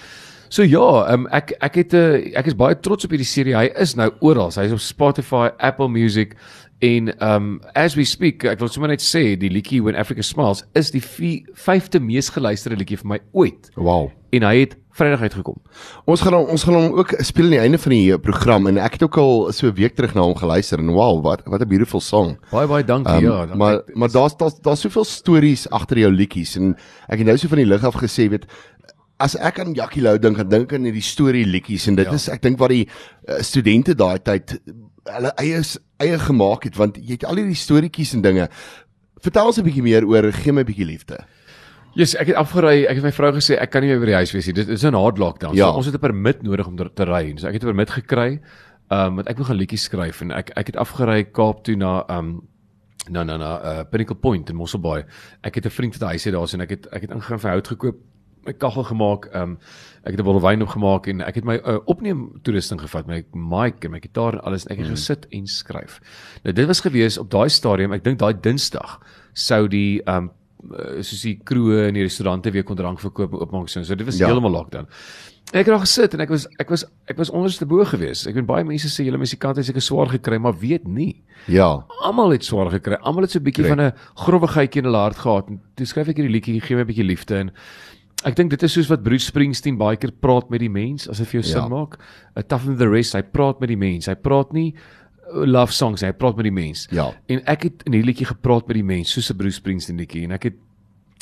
So 0.52 0.66
ja, 0.68 1.12
um, 1.14 1.24
ek 1.32 1.54
ek 1.64 1.74
het 1.80 1.92
'n 1.92 1.96
uh, 1.96 2.14
eh, 2.14 2.32
ek 2.36 2.46
is 2.46 2.54
baie 2.54 2.76
trots 2.76 3.04
op 3.04 3.10
hierdie 3.10 3.26
serie. 3.28 3.56
Hy 3.56 3.70
is 3.80 3.94
nou 3.96 4.10
oral. 4.20 4.50
Hy's 4.52 4.72
op 4.72 4.84
Spotify, 4.84 5.48
Apple 5.58 5.88
Music 5.88 6.36
en 6.82 7.08
um 7.24 7.62
as 7.74 7.94
we 7.94 8.04
speak, 8.04 8.44
ek 8.44 8.58
wil 8.58 8.68
sommer 8.68 8.90
net 8.90 9.00
sê 9.00 9.38
die 9.38 9.48
liedjie 9.48 9.80
When 9.82 9.96
Africa 9.96 10.22
Smiles 10.22 10.64
is 10.74 10.90
die 10.90 11.00
vyfde 11.00 12.00
mees 12.00 12.28
geluisterde 12.28 12.76
liedjie 12.76 12.98
vir 12.98 13.08
my 13.08 13.18
ooit. 13.32 13.70
Wow. 13.76 14.10
En 14.30 14.42
hy 14.42 14.58
het 14.60 14.76
Vrydag 14.92 15.22
uitgekom. 15.24 15.56
Ons 16.04 16.20
gaan 16.20 16.34
ons 16.36 16.64
gaan 16.68 16.74
hom 16.76 16.98
ook 17.00 17.14
speel 17.24 17.46
aan 17.48 17.54
die 17.54 17.60
einde 17.62 17.78
van 17.80 17.94
die 17.94 18.12
eh, 18.12 18.18
program 18.20 18.68
en 18.68 18.76
ek 18.76 18.98
het 18.98 19.04
ook 19.06 19.16
al 19.22 19.52
so 19.56 19.70
'n 19.70 19.74
week 19.78 19.94
terug 19.96 20.12
na 20.14 20.20
hom 20.20 20.36
geluister 20.36 20.78
en 20.78 20.92
wow, 20.92 21.22
wat 21.24 21.40
wat 21.48 21.62
'n 21.62 21.68
beautiful 21.68 22.00
song. 22.00 22.36
Baie 22.50 22.68
baie 22.68 22.84
dankie. 22.84 23.14
Um, 23.14 23.22
ja, 23.24 23.54
maar 23.56 23.74
ek, 23.74 23.94
maar 23.96 24.10
daar's 24.12 24.36
daar's 24.36 24.60
daar's 24.60 24.80
soveel 24.80 25.04
stories 25.04 25.64
agter 25.70 25.98
jou 25.98 26.12
liedjies 26.12 26.56
en 26.56 26.76
ek 27.08 27.18
het 27.18 27.26
nou 27.26 27.38
so 27.38 27.48
van 27.48 27.58
die 27.58 27.66
lig 27.66 27.84
af 27.84 27.96
gesê 27.96 28.28
weet 28.28 28.44
as 29.22 29.36
ek 29.38 29.60
aan 29.62 29.74
Jackie 29.76 30.02
Lou 30.02 30.16
dink, 30.18 30.36
dan 30.40 30.48
dink 30.48 30.70
ek 30.70 30.78
aan 30.78 30.88
hierdie 30.88 31.04
storie 31.04 31.44
liedjies 31.46 31.86
en 31.90 31.98
dit 31.98 32.08
ja. 32.08 32.16
is 32.18 32.28
ek 32.32 32.42
dink 32.42 32.58
wat 32.58 32.72
die 32.74 32.86
uh, 32.86 33.38
studente 33.44 33.94
daai 33.94 34.18
tyd 34.18 34.56
hulle 35.10 35.32
eie 35.42 35.60
eie 36.02 36.18
gemaak 36.18 36.66
het 36.68 36.78
want 36.78 36.98
jy 36.98 37.16
het 37.16 37.26
al 37.28 37.40
hierdie 37.40 37.58
storieetjies 37.58 38.16
en 38.18 38.24
dinge. 38.24 38.48
Vertel 39.22 39.46
ons 39.46 39.58
'n 39.58 39.66
bietjie 39.66 39.86
meer 39.86 40.06
oor 40.06 40.32
gee 40.32 40.52
my 40.52 40.62
'n 40.62 40.66
bietjie 40.66 40.86
liefde. 40.86 41.18
Ja, 41.92 42.00
yes, 42.00 42.14
ek 42.16 42.32
het 42.32 42.36
afgery. 42.36 42.86
Ek 42.88 42.96
het 42.96 43.04
my 43.04 43.12
vrou 43.12 43.32
gesê 43.36 43.58
ek 43.60 43.70
kan 43.70 43.82
nie 43.82 43.90
meer 43.90 44.00
by 44.00 44.06
die 44.06 44.20
huis 44.24 44.32
wees 44.32 44.46
nie. 44.46 44.54
Dit 44.54 44.68
is 44.68 44.84
'n 44.84 44.94
hard 44.94 45.18
lockdown. 45.18 45.54
Ja. 45.54 45.68
So 45.68 45.76
ons 45.76 45.86
het 45.86 45.94
'n 45.94 46.00
permit 46.00 46.42
nodig 46.42 46.66
om 46.66 46.76
te 46.76 47.04
ry. 47.04 47.34
So 47.36 47.46
ek 47.46 47.54
het 47.54 47.62
'n 47.62 47.66
permit 47.66 47.90
gekry. 47.90 48.40
Ehm 48.90 49.06
um, 49.06 49.14
want 49.16 49.28
ek 49.28 49.36
wil 49.36 49.46
'n 49.50 49.58
liedjie 49.58 49.78
skryf 49.78 50.20
en 50.22 50.30
ek 50.30 50.50
ek 50.56 50.66
het 50.66 50.76
afgery 50.76 51.24
Kaap 51.24 51.64
toe 51.64 51.76
na 51.76 52.04
ehm 52.08 52.18
um, 52.18 52.48
na 53.10 53.24
na 53.24 53.36
na 53.36 53.50
uh, 53.60 53.84
Pinnacle 53.84 54.16
Point 54.16 54.50
in 54.50 54.56
Mosselbaai. 54.56 55.04
Ek 55.42 55.54
het 55.54 55.66
'n 55.66 55.70
vriend 55.70 55.98
wat 55.98 56.10
hy 56.10 56.16
sê 56.16 56.30
daar 56.32 56.44
is 56.44 56.54
en 56.54 56.60
ek 56.60 56.70
het 56.70 56.86
ek 56.92 57.02
het 57.02 57.10
ingegaan 57.10 57.40
vir 57.40 57.50
hout 57.50 57.68
gekoop, 57.68 57.96
my 58.46 58.52
kaggel 58.52 58.84
gemaak. 58.84 59.28
Ehm 59.32 59.42
um, 59.42 59.58
ek 60.02 60.16
het 60.16 60.20
'n 60.20 60.24
bottel 60.24 60.42
wyn 60.42 60.62
opgemaak 60.62 61.06
en 61.06 61.20
ek 61.20 61.34
het 61.34 61.44
my 61.44 61.60
uh, 61.62 61.78
opneem 61.84 62.40
toerusting 62.42 62.80
gevat, 62.80 63.06
my 63.06 63.24
mic 63.32 63.84
en 63.84 63.90
my 63.90 64.00
gitaar 64.00 64.32
en 64.32 64.40
alles 64.42 64.66
en 64.66 64.72
ek 64.72 64.78
het 64.78 64.88
mm. 64.88 64.94
gesit 64.96 65.26
en 65.30 65.46
skryf. 65.46 66.00
Nou 66.42 66.54
dit 66.54 66.66
was 66.66 66.80
gewees 66.80 67.18
op 67.18 67.30
daai 67.30 67.48
stadium, 67.48 67.92
ek 67.92 68.04
dink 68.04 68.18
daai 68.18 68.34
Dinsdag 68.40 69.00
sou 69.32 69.68
die 69.68 70.02
ehm 70.02 70.16
um, 70.16 70.30
soos 71.02 71.22
die 71.26 71.38
kroë 71.42 71.88
en 71.88 71.94
die 71.94 72.04
restaurante 72.06 72.50
weer 72.54 72.62
kon 72.62 72.76
drank 72.78 73.00
verkoop 73.02 73.32
en 73.32 73.40
oopmaak 73.42 73.68
so. 73.68 73.82
So 73.82 73.94
dit 73.94 74.06
was 74.06 74.18
ja. 74.18 74.26
heeltemal 74.26 74.50
lockdown. 74.50 74.86
En 75.52 75.58
ek 75.60 75.66
het 75.66 75.74
daar 75.74 75.82
gesit 75.82 76.14
en 76.16 76.22
ek 76.24 76.30
was 76.32 76.46
ek 76.62 76.70
was 76.72 76.84
ek 77.12 77.18
was 77.18 77.30
onderste 77.34 77.66
bo 77.68 77.84
gewees. 77.84 78.22
Ek 78.30 78.38
weet 78.38 78.46
baie 78.48 78.64
mense 78.64 78.88
sê 78.88 79.04
julle 79.04 79.20
musikant 79.20 79.58
het 79.58 79.66
seker 79.68 79.84
swaar 79.84 80.08
gekry, 80.08 80.38
maar 80.40 80.54
weet 80.56 80.86
nie. 80.88 81.22
Ja. 81.50 81.84
Almal 82.06 82.38
het 82.38 82.46
swaar 82.46 82.70
gekry. 82.72 82.96
Almal 83.02 83.26
het 83.26 83.34
so 83.34 83.38
'n 83.38 83.44
bietjie 83.44 83.68
van 83.68 83.80
'n 83.80 83.92
growwigheidjie 84.16 84.80
in 84.80 84.88
hulle 84.88 85.02
hart 85.02 85.18
gehad. 85.18 85.48
En 85.48 85.60
toe 85.74 85.86
skryf 85.86 86.08
ek 86.08 86.16
hierdie 86.16 86.32
liedjie, 86.32 86.60
gee 86.60 86.76
my 86.76 86.82
'n 86.82 86.86
bietjie 86.86 87.04
liefde 87.04 87.36
en 87.36 87.50
ek 88.24 88.36
dink 88.36 88.50
dit 88.50 88.62
is 88.62 88.72
soos 88.72 88.88
wat 88.88 89.02
Bruce 89.02 89.26
Springsteen 89.26 89.78
baie 89.78 89.96
keer 89.96 90.12
praat 90.12 90.50
met 90.50 90.60
die 90.60 90.70
mens 90.70 91.08
as 91.08 91.18
hy 91.18 91.24
vir 91.24 91.40
jou 91.40 91.46
ja. 91.48 91.52
sin 91.54 91.70
maak. 91.70 91.98
A 92.36 92.42
tough 92.42 92.64
than 92.64 92.78
the 92.78 92.88
rest. 92.88 93.14
Hy 93.14 93.22
praat 93.22 93.60
met 93.60 93.68
die 93.68 93.76
mens. 93.76 94.06
Hy 94.06 94.14
praat 94.14 94.52
nie 94.52 94.74
love 95.32 95.72
songs, 95.72 96.02
hy 96.04 96.12
praat 96.16 96.36
met 96.36 96.48
die 96.48 96.54
mens. 96.54 96.86
Ja. 96.92 97.10
En 97.32 97.42
ek 97.50 97.66
het 97.68 97.86
in 97.86 97.96
hierdie 97.96 98.12
liedjie 98.12 98.28
gepraat 98.28 98.68
met 98.68 98.78
die 98.78 98.86
mens, 98.86 99.12
soos 99.12 99.30
'n 99.30 99.36
Bruce 99.36 99.60
Springsteen 99.60 99.98
liedjie 99.98 100.24
en 100.24 100.32
ek 100.32 100.50
het 100.50 100.60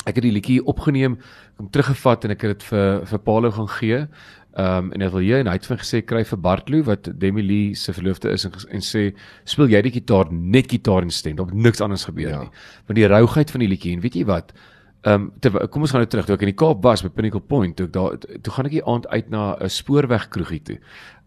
ek 0.07 0.17
het 0.17 0.25
die 0.25 0.33
liedjie 0.33 0.65
opgeneem, 0.65 1.19
kom 1.57 1.69
teruggevat 1.71 2.25
en 2.25 2.31
ek 2.31 2.43
het 2.43 2.59
dit 2.59 2.63
vir 2.73 3.07
vir 3.07 3.19
Paulo 3.19 3.51
gaan 3.51 3.69
gee. 3.69 4.09
Ehm 4.57 4.85
um, 4.85 4.93
en 4.93 5.01
hy 5.01 5.09
wil 5.09 5.23
jy 5.23 5.39
en 5.41 5.47
hy 5.47 5.53
het 5.53 5.67
vir 5.67 5.79
gesê 5.79 6.03
kry 6.03 6.25
vir 6.25 6.39
Bartloo 6.39 6.83
wat 6.83 7.09
Demi 7.21 7.43
Lee 7.43 7.75
se 7.75 7.93
verloofde 7.93 8.33
is 8.33 8.45
en, 8.45 8.53
en 8.71 8.81
sê 8.81 9.15
speel 9.45 9.69
jy 9.69 9.83
die 9.83 9.93
gitaar 9.93 10.33
net 10.33 10.71
gitaar 10.71 11.03
en 11.03 11.11
stem, 11.11 11.37
daar 11.37 11.55
niks 11.55 11.81
anders 11.81 12.05
gebeur 12.05 12.31
ja. 12.31 12.41
nie. 12.41 12.51
Want 12.87 12.97
die 12.97 13.07
rouheid 13.07 13.51
van 13.51 13.61
die 13.61 13.69
liedjie 13.69 13.93
en 13.95 14.01
weet 14.01 14.15
jy 14.15 14.25
wat? 14.25 14.53
Ehm 15.01 15.31
um, 15.41 15.69
kom 15.73 15.81
ons 15.81 15.95
gaan 15.95 16.03
nou 16.03 16.11
terug 16.13 16.27
toe 16.29 16.35
ek 16.37 16.43
in 16.45 16.51
die 16.51 16.59
Kaap 16.61 16.83
was 16.85 17.01
by 17.01 17.09
Pinnacle 17.09 17.41
Point 17.41 17.79
toe 17.79 17.87
ek 17.87 17.93
daar 17.95 18.19
toe 18.21 18.53
gaan 18.53 18.67
ek 18.69 18.75
die 18.75 18.85
aand 18.85 19.07
uit 19.09 19.31
na 19.33 19.57
'n 19.57 19.73
spoorwegkroegie 19.73 20.61
toe. 20.63 20.77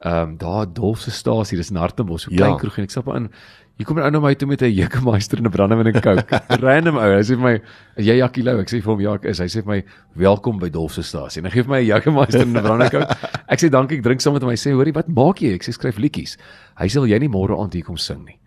Ehm 0.06 0.14
um, 0.14 0.38
daar 0.38 0.68
Dolfse 0.70 1.12
stasie, 1.12 1.58
dis 1.58 1.72
in 1.72 1.82
Hartenbos, 1.82 2.22
so 2.22 2.32
ja. 2.32 2.38
klein 2.38 2.60
kroegie 2.62 2.84
en 2.84 2.84
ek 2.84 2.92
stap 2.92 3.10
aan. 3.10 3.32
Hier 3.78 3.88
kom 3.88 3.98
'n 3.98 4.06
ou 4.06 4.12
na 4.12 4.20
my 4.20 4.36
toe 4.36 4.48
met 4.48 4.62
'n 4.62 4.70
Jekemeister 4.70 5.40
en 5.40 5.48
'n 5.48 5.50
brandewyn 5.50 5.88
en 5.88 5.96
'n 5.98 6.02
Coke. 6.02 6.42
Random 6.66 6.98
ou. 6.98 7.10
Hy 7.18 7.24
sê 7.26 7.34
vir 7.34 7.44
my, 7.44 7.62
"Is 7.98 8.06
jy 8.06 8.18
Jackie 8.18 8.44
Lou?" 8.44 8.60
Ek 8.60 8.70
sê 8.70 8.78
vir 8.78 8.92
hom, 8.94 9.02
"Ja, 9.02 9.14
ek 9.16 9.26
is." 9.26 9.40
Hy 9.40 9.50
sê 9.50 9.66
vir 9.66 9.74
my, 9.74 9.84
"Welkom 10.16 10.60
by 10.60 10.70
Dolfse 10.70 11.02
stasie." 11.02 11.42
En 11.42 11.46
hy 11.46 11.52
gee 11.52 11.64
vir 11.64 11.72
my 11.72 11.82
'n 11.82 11.88
Jekemeister 11.88 12.42
en 12.42 12.54
'n 12.54 12.62
brandewyn 12.62 12.82
en 12.82 12.94
'n 12.94 13.08
Coke. 13.08 13.42
Ek 13.50 13.60
sê, 13.60 13.72
"Dankie, 13.72 13.98
ek 13.98 14.04
drink 14.04 14.22
saam 14.22 14.34
met 14.34 14.44
hom." 14.44 14.52
Hy 14.52 14.62
sê, 14.62 14.70
"Hoorie, 14.70 14.94
wat 14.94 15.08
maak 15.10 15.42
jy?" 15.42 15.56
Ek 15.56 15.64
sê, 15.64 15.74
"Skryf 15.74 15.98
liedjies." 15.98 16.38
Hy 16.78 16.86
sê, 16.86 17.02
"Wil 17.02 17.10
jy 17.10 17.20
nie 17.20 17.30
môre 17.30 17.58
aand 17.58 17.74
hier 17.74 17.84
kom 17.84 17.98
sing 17.98 18.24
nie?" 18.24 18.38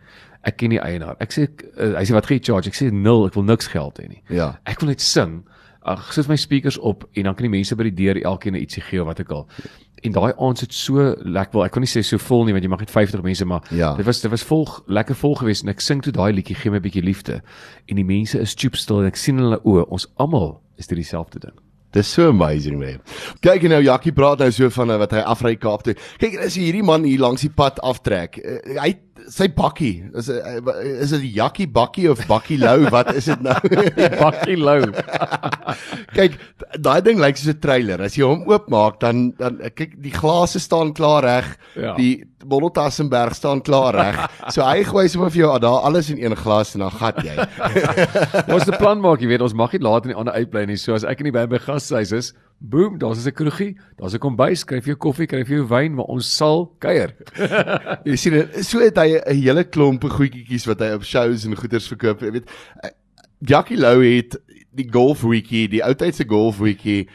Ek 0.47 0.57
ken 0.61 0.71
die 0.71 0.81
eienaar. 0.81 1.17
Ek 1.21 1.35
sê, 1.35 1.49
uh, 1.49 1.97
"Hy 1.99 2.05
sê, 2.07 2.15
wat 2.15 2.27
gee 2.27 2.39
jy 2.39 2.45
charge?" 2.45 2.69
Ek 2.71 2.79
sê, 2.79 2.91
"0, 2.91 3.27
ek 3.27 3.35
wil 3.35 3.43
niks 3.43 3.67
geld 3.67 3.99
hê 3.99 4.09
nie." 4.09 4.23
Ja. 4.31 4.59
Ek 4.65 4.81
wil 4.81 4.89
net 4.89 5.01
sing 5.01 5.45
ag 5.87 6.13
sit 6.13 6.29
my 6.29 6.37
speakers 6.37 6.79
op 6.79 7.05
en 7.13 7.23
dan 7.23 7.35
kan 7.35 7.47
die 7.47 7.53
mense 7.59 7.77
by 7.79 7.87
die 7.91 7.95
deur 7.95 8.19
elkeen 8.27 8.59
ietsie 8.59 8.83
gee 8.83 9.01
of 9.01 9.07
wat 9.07 9.21
ek 9.23 9.31
al. 9.31 9.47
En 10.05 10.13
daai 10.13 10.33
aand 10.33 10.59
sit 10.59 10.75
so 10.75 11.15
lekker 11.23 11.55
wel. 11.57 11.67
Ek 11.69 11.73
kan 11.77 11.85
nie 11.85 11.91
sê 11.91 12.03
so 12.05 12.19
vol 12.19 12.45
nie 12.47 12.55
want 12.57 12.67
jy 12.67 12.71
mag 12.73 12.83
net 12.83 12.91
50 12.91 13.23
mense 13.23 13.47
maar 13.49 13.63
ja. 13.71 13.95
dit 13.97 14.07
was 14.07 14.21
dit 14.21 14.31
was 14.31 14.45
vol 14.47 14.67
lekker 14.87 15.15
vol 15.15 15.37
geweest 15.41 15.65
en 15.65 15.73
ek 15.73 15.85
sing 15.85 16.03
toe 16.03 16.13
daai 16.13 16.33
liedjie 16.35 16.59
gee 16.59 16.71
my 16.71 16.79
'n 16.79 16.87
bietjie 16.89 17.05
liefde. 17.07 17.41
En 17.89 17.97
die 17.97 18.05
mense 18.05 18.39
is 18.39 18.51
stoop 18.51 18.77
stil 18.77 19.01
en 19.01 19.07
ek 19.07 19.17
sien 19.17 19.39
hulle 19.39 19.61
oë. 19.63 19.87
Ons 19.89 20.09
almal 20.17 20.61
is 20.77 20.87
dit 20.87 20.99
dieselfde 20.99 21.39
ding. 21.39 21.57
Dis 21.93 22.13
so 22.13 22.29
amazing 22.29 22.79
man. 22.79 23.01
Kyk 23.41 23.63
nou 23.71 23.81
Jackie 23.81 24.13
praat 24.13 24.43
nou 24.43 24.51
so 24.51 24.69
van 24.71 24.99
wat 24.99 25.13
hy 25.13 25.23
afry 25.25 25.57
Kaap 25.57 25.83
toe. 25.87 25.95
Kyk 26.19 26.39
as 26.45 26.59
hierdie 26.59 26.85
man 26.85 27.05
hier 27.05 27.23
langs 27.23 27.41
die 27.47 27.51
pad 27.51 27.79
aftrek. 27.81 28.37
Uh, 28.43 28.81
hy 28.83 28.97
sy 29.33 29.49
bakkie. 29.53 30.07
Is 30.17 30.29
eh, 30.33 30.61
is 31.03 31.13
dit 31.17 31.27
Jackie 31.37 31.67
bakkie 31.67 32.07
of 32.11 32.23
bakkie 32.29 32.59
lou 32.61 32.87
wat 32.95 33.13
is 33.15 33.29
dit 33.31 33.43
nou? 33.45 33.57
Bakkie 34.21 34.57
lou 34.61 34.81
kyk 36.17 36.39
daai 36.81 37.01
ding 37.05 37.21
lyk 37.23 37.39
soos 37.39 37.55
'n 37.55 37.61
trailer. 37.61 38.03
As 38.07 38.17
jy 38.19 38.25
hom 38.27 38.47
oopmaak 38.49 39.01
dan 39.03 39.31
dan 39.39 39.59
kyk 39.75 39.99
die 40.03 40.15
glase 40.15 40.61
staan 40.63 40.95
klaar 40.97 41.25
reg. 41.27 41.53
Ja. 41.77 41.95
die 41.97 42.25
Bollotassenberg 42.47 43.35
staan 43.35 43.61
klaar 43.67 43.95
reg. 43.97 44.19
So 44.55 44.63
hy 44.63 44.85
gooi 44.87 45.09
sommer 45.11 45.33
vir 45.35 45.43
jou 45.43 45.59
daar 45.61 45.87
alles 45.89 46.11
in 46.11 46.21
een 46.23 46.37
glas 46.39 46.75
en 46.77 46.85
dan 46.87 46.95
gat 46.95 47.19
jy. 47.25 47.35
Ons 48.47 48.65
het 48.65 48.75
'n 48.75 48.79
plan 48.79 49.01
maak 49.01 49.21
jy 49.21 49.29
weet. 49.29 49.43
Ons 49.43 49.55
mag 49.55 49.73
nie 49.73 49.83
laat 49.83 50.07
in 50.07 50.15
die 50.15 50.19
ander 50.19 50.35
uitbly 50.35 50.67
nie. 50.67 50.77
So 50.77 50.95
as 50.95 51.05
ek 51.05 51.21
in 51.21 51.33
die 51.33 51.35
by 51.35 51.47
by 51.47 51.59
gashuis 51.59 52.13
is 52.13 52.33
Boom, 52.59 52.99
daar's 52.99 53.27
'n 53.27 53.33
kroegie, 53.33 53.77
daar's 53.97 54.15
'n 54.15 54.19
kombuis, 54.19 54.61
skryf 54.61 54.87
jy 54.87 54.95
koffie, 54.95 55.27
skryf 55.27 55.49
jy 55.49 55.61
wyn, 55.69 55.95
maar 55.95 56.09
ons 56.09 56.37
sal 56.37 56.73
kuier. 56.79 57.15
jy 58.09 58.17
sien, 58.17 58.49
so 58.63 58.81
het 58.81 58.97
hy 58.97 59.21
'n 59.21 59.35
hele 59.35 59.65
klomp 59.65 60.05
goedjies 60.05 60.67
wat 60.67 60.81
hy 60.81 60.95
op 60.95 61.05
shows 61.05 61.45
en 61.45 61.57
goeders 61.57 61.89
verkoop, 61.89 62.21
jy 62.21 62.31
weet. 62.31 62.49
Jackie 63.41 63.77
Lou 63.77 64.03
het 64.03 64.39
die 64.77 64.89
golf 64.91 65.23
wiki, 65.23 65.67
die 65.69 65.85
oudtydse 65.85 66.25
golf 66.29 66.59
wiki 66.59 67.07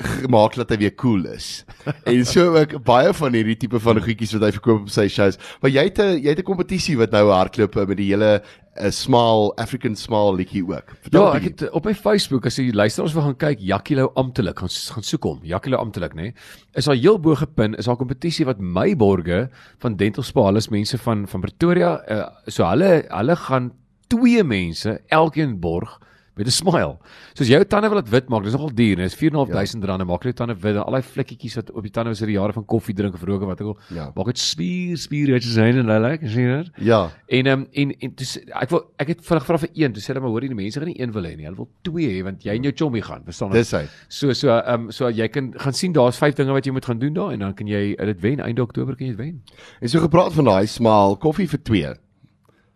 gemaak 0.00 0.56
dat 0.56 0.70
hy 0.72 0.78
weer 0.84 0.94
cool 0.94 1.26
is. 1.30 1.64
en 2.10 2.24
so 2.28 2.54
ook 2.56 2.76
baie 2.84 3.12
van 3.16 3.36
hierdie 3.36 3.56
tipe 3.60 3.80
van 3.80 4.00
goedjies 4.00 4.32
wat 4.36 4.48
hy 4.48 4.52
verkoop 4.56 4.86
op 4.86 4.92
sy 4.92 5.06
shows. 5.12 5.38
Maar 5.60 5.70
jy 5.70 5.84
het 5.90 6.00
'n 6.00 6.18
jy 6.20 6.28
het 6.32 6.40
'n 6.40 6.48
kompetisie 6.48 6.96
wat 6.96 7.12
nou 7.12 7.28
hardloop 7.30 7.74
met 7.88 7.96
die 7.96 8.10
hele 8.12 8.42
'n 8.80 8.92
small 8.92 9.52
African 9.56 9.96
small 9.96 10.34
liedjie 10.36 10.62
ook. 10.62 10.94
Vertel 11.02 11.26
ja, 11.26 11.34
ek 11.36 11.42
het 11.42 11.70
op 11.70 11.84
my 11.84 11.94
Facebook 11.94 12.46
as 12.46 12.56
jy 12.56 12.72
luister 12.72 13.02
ons 13.02 13.14
wil 13.14 13.22
gaan 13.22 13.36
kyk 13.36 13.58
Jakilo 13.60 14.10
amptelik 14.14 14.58
gaan 14.58 14.70
gaan 14.70 15.02
soek 15.02 15.24
hom. 15.24 15.40
Jakilo 15.42 15.76
amptelik 15.76 16.14
nê. 16.14 16.30
Nee, 16.30 16.34
is 16.74 16.84
daar 16.84 16.96
heel 16.96 17.18
bo 17.18 17.34
gepin 17.34 17.74
is 17.74 17.84
daar 17.84 17.94
'n 17.94 17.98
kompetisie 17.98 18.46
wat 18.46 18.60
my 18.60 18.96
borge 18.96 19.50
van 19.78 19.96
Dental 19.96 20.22
Spa, 20.22 20.44
hulle 20.44 20.58
is 20.58 20.68
mense 20.68 20.98
van 20.98 21.26
van 21.28 21.40
Pretoria. 21.40 22.02
Uh, 22.08 22.28
so 22.46 22.64
hulle 22.64 23.04
hulle 23.08 23.36
gaan 23.36 23.72
twee 24.08 24.42
mense 24.44 25.00
elkeen 25.08 25.60
borg 25.60 25.98
met 26.40 26.48
'n 26.48 26.56
smile. 26.56 26.96
Soos 27.34 27.48
jou 27.48 27.60
tande 27.64 27.88
wil 27.88 28.00
dit 28.00 28.10
wit 28.10 28.28
maak, 28.28 28.44
dis 28.44 28.56
nogal 28.56 28.72
duur, 28.74 28.96
dis 28.96 29.16
4.500 29.16 29.84
rand. 29.84 30.06
Maak 30.08 30.24
jy 30.24 30.32
tande 30.32 30.56
wit, 30.56 30.76
al 30.76 30.96
daai 30.96 31.02
vlekketjies 31.02 31.56
wat 31.60 31.70
op 31.70 31.82
die 31.82 31.92
tande 31.92 32.10
was 32.10 32.22
uit 32.22 32.30
die 32.32 32.38
jare 32.38 32.52
van 32.52 32.64
koffie 32.64 32.94
drink 32.94 33.14
of 33.14 33.22
rook 33.22 33.42
of 33.42 33.48
wat 33.48 33.60
ook 33.60 33.76
al. 33.76 33.96
Ja. 33.96 34.10
Maak 34.16 34.26
dit 34.32 34.38
spier, 34.38 34.96
spier 34.96 35.32
wat 35.32 35.44
jy 35.44 35.52
sien 35.52 35.78
en 35.78 35.86
hulle 35.86 36.00
like, 36.08 36.28
sien 36.28 36.50
dit? 36.56 36.70
Ja. 36.86 37.10
En 37.28 37.46
um, 37.46 37.66
en 37.72 37.94
en 38.00 38.12
dis 38.16 38.36
ek 38.38 38.70
wil 38.70 38.82
ek 38.98 39.14
het 39.14 39.24
vinnig 39.24 39.46
vra 39.46 39.58
vir 39.58 39.70
een, 39.74 39.92
toe 39.92 40.02
sê 40.02 40.12
hulle 40.12 40.24
maar 40.24 40.34
hoor 40.34 40.40
die 40.40 40.54
mense 40.54 40.80
gaan 40.80 40.88
nie 40.88 41.00
een 41.00 41.12
wil 41.12 41.28
hê 41.28 41.36
nie. 41.36 41.46
Hulle 41.48 41.56
wil 41.56 41.70
twee 41.86 42.08
hê 42.08 42.24
want 42.24 42.44
jy 42.44 42.56
en 42.56 42.68
jou 42.68 42.74
chommy 42.82 43.02
gaan, 43.04 43.24
verstaan 43.24 43.52
jy? 43.52 43.62
Dis 43.62 43.72
hy. 43.76 43.84
So 44.08 44.32
so 44.32 44.50
ehm 44.56 44.88
um, 44.88 44.90
so 44.90 45.10
jy 45.10 45.28
kan 45.28 45.52
gaan 45.58 45.76
sien 45.76 45.92
daar's 45.92 46.18
vyf 46.20 46.34
dinge 46.34 46.52
wat 46.56 46.66
jy 46.66 46.72
moet 46.72 46.88
gaan 46.88 46.98
doen 46.98 47.14
daar 47.14 47.32
en 47.32 47.46
dan 47.46 47.54
kan 47.54 47.66
jy 47.70 47.96
dit 47.96 48.22
wen 48.22 48.40
einde 48.40 48.62
Oktober 48.62 48.96
kan 48.96 49.06
jy 49.06 49.14
dit 49.14 49.20
wen. 49.20 49.42
En 49.80 49.88
so 49.88 50.00
gepraat 50.00 50.32
van 50.32 50.44
daai 50.44 50.66
smaal 50.66 51.16
koffie 51.16 51.48
vir 51.48 51.62
twee. 51.62 51.94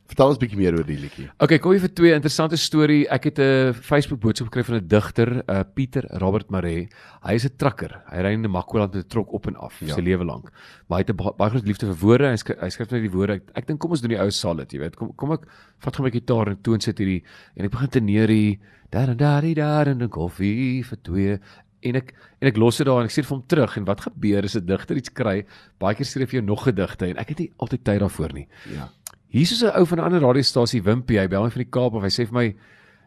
Vertel 0.04 0.34
ons 0.34 0.38
bietjie 0.38 0.58
meer 0.61 0.75
oor 0.76 0.84
die 0.84 0.99
liedjie. 1.00 1.30
Okay, 1.40 1.56
kom 1.64 1.73
jy 1.73 1.80
vir 1.80 1.92
twee 1.96 2.12
interessante 2.12 2.58
storie. 2.61 3.06
Ek 3.08 3.25
het 3.25 3.38
'n 3.40 3.73
Facebook 3.73 4.20
boodskap 4.20 4.52
gekry 4.52 4.64
van 4.64 4.76
'n 4.76 4.88
digter, 4.88 5.42
uh 5.49 5.62
Pieter 5.64 6.04
Robert 6.20 6.50
Maree. 6.50 6.88
Hy 7.25 7.34
is 7.34 7.46
'n 7.46 7.56
trakker. 7.56 8.02
Hy 8.12 8.20
ry 8.20 8.32
in 8.34 8.42
die 8.42 8.49
Makwaland 8.49 8.94
met 8.94 9.06
'n 9.06 9.08
trok 9.08 9.32
op 9.32 9.46
en 9.46 9.56
af 9.56 9.80
ja. 9.80 9.94
sy 9.94 10.00
lewe 10.00 10.25
lank. 10.25 10.52
Maar 10.88 10.99
hy 10.99 11.04
het 11.06 11.11
'n 11.11 11.16
baie 11.16 11.50
groot 11.50 11.66
liefde 11.66 11.87
vir 11.87 11.96
woorde. 11.96 12.28
Hy 12.28 12.37
skryf 12.37 12.61
hy 12.61 12.68
skryf 12.68 12.90
net 12.90 13.00
die 13.00 13.11
woorde. 13.11 13.32
Ek, 13.32 13.42
ek 13.54 13.66
dink 13.66 13.80
kom 13.80 13.90
ons 13.90 14.00
doen 14.00 14.11
die 14.11 14.20
ou 14.20 14.30
solid, 14.30 14.70
jy 14.70 14.78
weet. 14.78 14.96
Kom 14.96 15.14
kom 15.16 15.32
ek 15.32 15.49
vat 15.78 15.96
gou 15.96 16.04
my 16.04 16.11
gitaar 16.11 16.49
en 16.49 16.62
toon 16.62 16.80
sit 16.80 16.99
hierdie 16.99 17.25
en 17.56 17.64
ek 17.64 17.70
begin 17.70 17.88
te 17.88 18.00
neer 18.00 18.28
hier 18.28 18.58
daar 18.90 19.08
en 19.08 19.16
daar 19.16 19.42
en 19.42 19.54
daar 19.54 19.88
en 19.88 20.02
'n 20.02 20.08
koffie 20.08 20.84
vir 20.84 20.99
twee 21.02 21.38
en 21.82 21.96
ek 21.96 22.14
en 22.40 22.49
ek 22.49 22.56
los 22.56 22.76
dit 22.76 22.87
daar 22.87 23.02
en 23.02 23.08
ek 23.08 23.14
sê 23.14 23.25
vir 23.25 23.37
hom 23.37 23.44
terug 23.46 23.76
en 23.76 23.84
wat 23.84 24.04
gebeur 24.06 24.44
as 24.44 24.56
'n 24.56 24.66
digter 24.66 24.96
iets 24.96 25.12
kry 25.12 25.44
baie 25.78 25.94
keer 25.94 26.06
skryf 26.06 26.32
jy 26.32 26.40
nog 26.40 26.64
gedigte 26.64 27.06
en 27.06 27.16
ek 27.16 27.28
het 27.28 27.38
nie 27.38 27.52
altyd 27.58 27.84
tyd 27.84 28.00
daarvoor 28.00 28.32
nie. 28.32 28.49
Ja. 28.73 28.88
Hier 29.34 29.42
is 29.42 29.64
'n 29.64 29.74
ou 29.74 29.84
van 29.84 29.98
'n 29.98 30.04
ander 30.04 30.20
radiostasie 30.20 30.82
Wimpie, 30.82 31.18
hy 31.18 31.26
bel 31.26 31.42
my 31.42 31.50
van 31.50 31.62
die 31.62 31.70
Kaap 31.70 31.94
of 31.94 32.02
hy 32.02 32.08
sê 32.08 32.24
vir 32.24 32.32
my: 32.32 32.54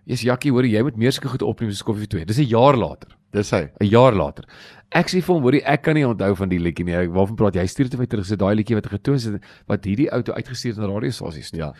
"Jy's 0.05 0.24
Jakkie, 0.24 0.51
hoor 0.51 0.65
jy 0.65 0.84
moet 0.84 0.98
meer 0.98 1.12
seker 1.12 1.29
goed 1.29 1.41
opneem 1.41 1.72
soos 1.72 1.84
koffie 1.84 2.03
vir 2.03 2.07
2." 2.19 2.25
Dis 2.25 2.39
'n 2.39 2.50
jaar 2.50 2.75
later. 2.75 3.07
Dis 3.31 3.51
hy. 3.51 3.69
'n 3.79 3.88
Jaar 3.88 4.13
later. 4.13 4.43
Ek 4.91 5.07
sê 5.07 5.22
vir 5.24 5.36
hom, 5.36 5.43
hoorie, 5.43 5.63
ek 5.63 5.84
kan 5.84 5.96
nie 5.96 6.03
onthou 6.03 6.36
van 6.36 6.50
die 6.50 6.60
liedjie 6.60 6.84
nie. 6.84 7.07
Waarvan 7.07 7.36
praat 7.36 7.53
jy? 7.53 7.62
Hy 7.62 7.67
stuur 7.67 7.84
dit 7.86 7.93
vir 7.93 8.00
my 8.00 8.05
terug. 8.07 8.27
Dis 8.27 8.38
daai 8.38 8.55
liedjie 8.55 8.75
wat 8.75 8.86
hy 8.86 8.98
getoon 8.98 9.15
het 9.15 9.43
wat 9.67 9.86
hierdie 9.86 10.12
ou 10.12 10.22
toe 10.22 10.36
uitgestuur 10.36 10.75
het 10.75 10.77
na 10.79 10.88
radiostasies. 10.88 11.51
Ja. 11.51 11.74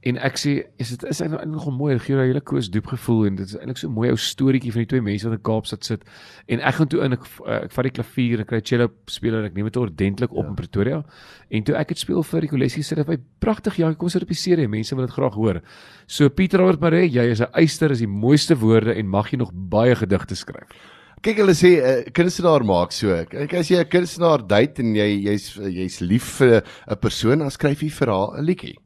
En 0.00 0.16
ek 0.16 0.38
sê, 0.40 0.52
is 0.80 0.94
dit 0.94 1.02
is 1.10 1.18
eintlik 1.20 1.42
nogal 1.44 1.74
mooi, 1.76 1.98
gee 2.00 2.16
'n 2.16 2.24
hele 2.24 2.40
koes 2.40 2.70
diep 2.72 2.86
gevoel 2.88 3.26
en 3.26 3.34
dit 3.36 3.46
is 3.46 3.56
eintlik 3.56 3.76
so 3.76 3.88
'n 3.88 3.92
mooi 3.92 4.08
ou 4.08 4.16
storieetjie 4.16 4.72
van 4.72 4.80
die 4.80 4.88
twee 4.88 5.02
mense 5.02 5.28
wat 5.28 5.36
in 5.36 5.42
Kaapstad 5.44 5.84
sit. 5.84 6.04
En 6.48 6.60
ek 6.60 6.74
gaan 6.74 6.88
toe 6.88 7.04
in 7.04 7.12
ek 7.12 7.24
ek 7.46 7.72
vat 7.72 7.84
die 7.84 7.92
klavier 7.92 8.38
en 8.40 8.46
kry 8.46 8.60
cello 8.60 8.88
speler 9.06 9.40
en 9.40 9.44
ek 9.44 9.54
neem 9.54 9.66
dit 9.66 9.76
ordentlik 9.76 10.32
op 10.32 10.44
ja. 10.44 10.48
in 10.48 10.54
Pretoria. 10.54 11.04
En 11.50 11.62
toe 11.62 11.74
ek 11.76 11.88
dit 11.88 11.98
speel 11.98 12.22
vir 12.22 12.40
die 12.40 12.48
kollegie 12.48 12.82
sit 12.82 12.96
dit 12.96 13.06
by 13.06 13.18
pragtig 13.40 13.76
ja, 13.76 13.92
kom 13.92 14.08
sit 14.08 14.22
op 14.22 14.28
die 14.28 14.34
serie, 14.34 14.68
mense 14.68 14.96
wil 14.96 15.06
dit 15.06 15.14
graag 15.14 15.34
hoor. 15.34 15.60
So 16.06 16.28
Pieter 16.30 16.60
Robert 16.60 16.80
Maree, 16.80 17.06
jy 17.06 17.30
is 17.30 17.40
'n 17.42 17.52
eyster, 17.52 17.90
is 17.90 17.98
die 17.98 18.08
mooiste 18.08 18.56
woorde 18.56 18.94
en 18.94 19.06
mag 19.06 19.30
jy 19.30 19.36
nog 19.36 19.52
baie 19.52 19.94
gedigte 19.94 20.34
skryf. 20.34 20.64
Kyk 21.20 21.36
hulle 21.36 21.52
sê 21.52 21.76
'n 21.76 22.06
uh, 22.06 22.10
kunstenaar 22.12 22.64
maak 22.64 22.92
so. 22.92 23.08
Kyk 23.28 23.52
as 23.52 23.68
jy 23.68 23.76
'n 23.76 23.84
kunstenaar 23.84 24.48
date 24.48 24.80
en 24.80 24.94
jy 24.94 25.28
jy's 25.28 25.54
jy's 25.56 26.00
lief 26.00 26.38
vir 26.40 26.62
'n 26.88 26.96
persoon, 26.96 27.38
dan 27.40 27.50
skryf 27.50 27.82
jy 27.82 27.90
vir 27.90 28.08
haar 28.08 28.38
'n 28.40 28.46
liedjie. 28.46 28.78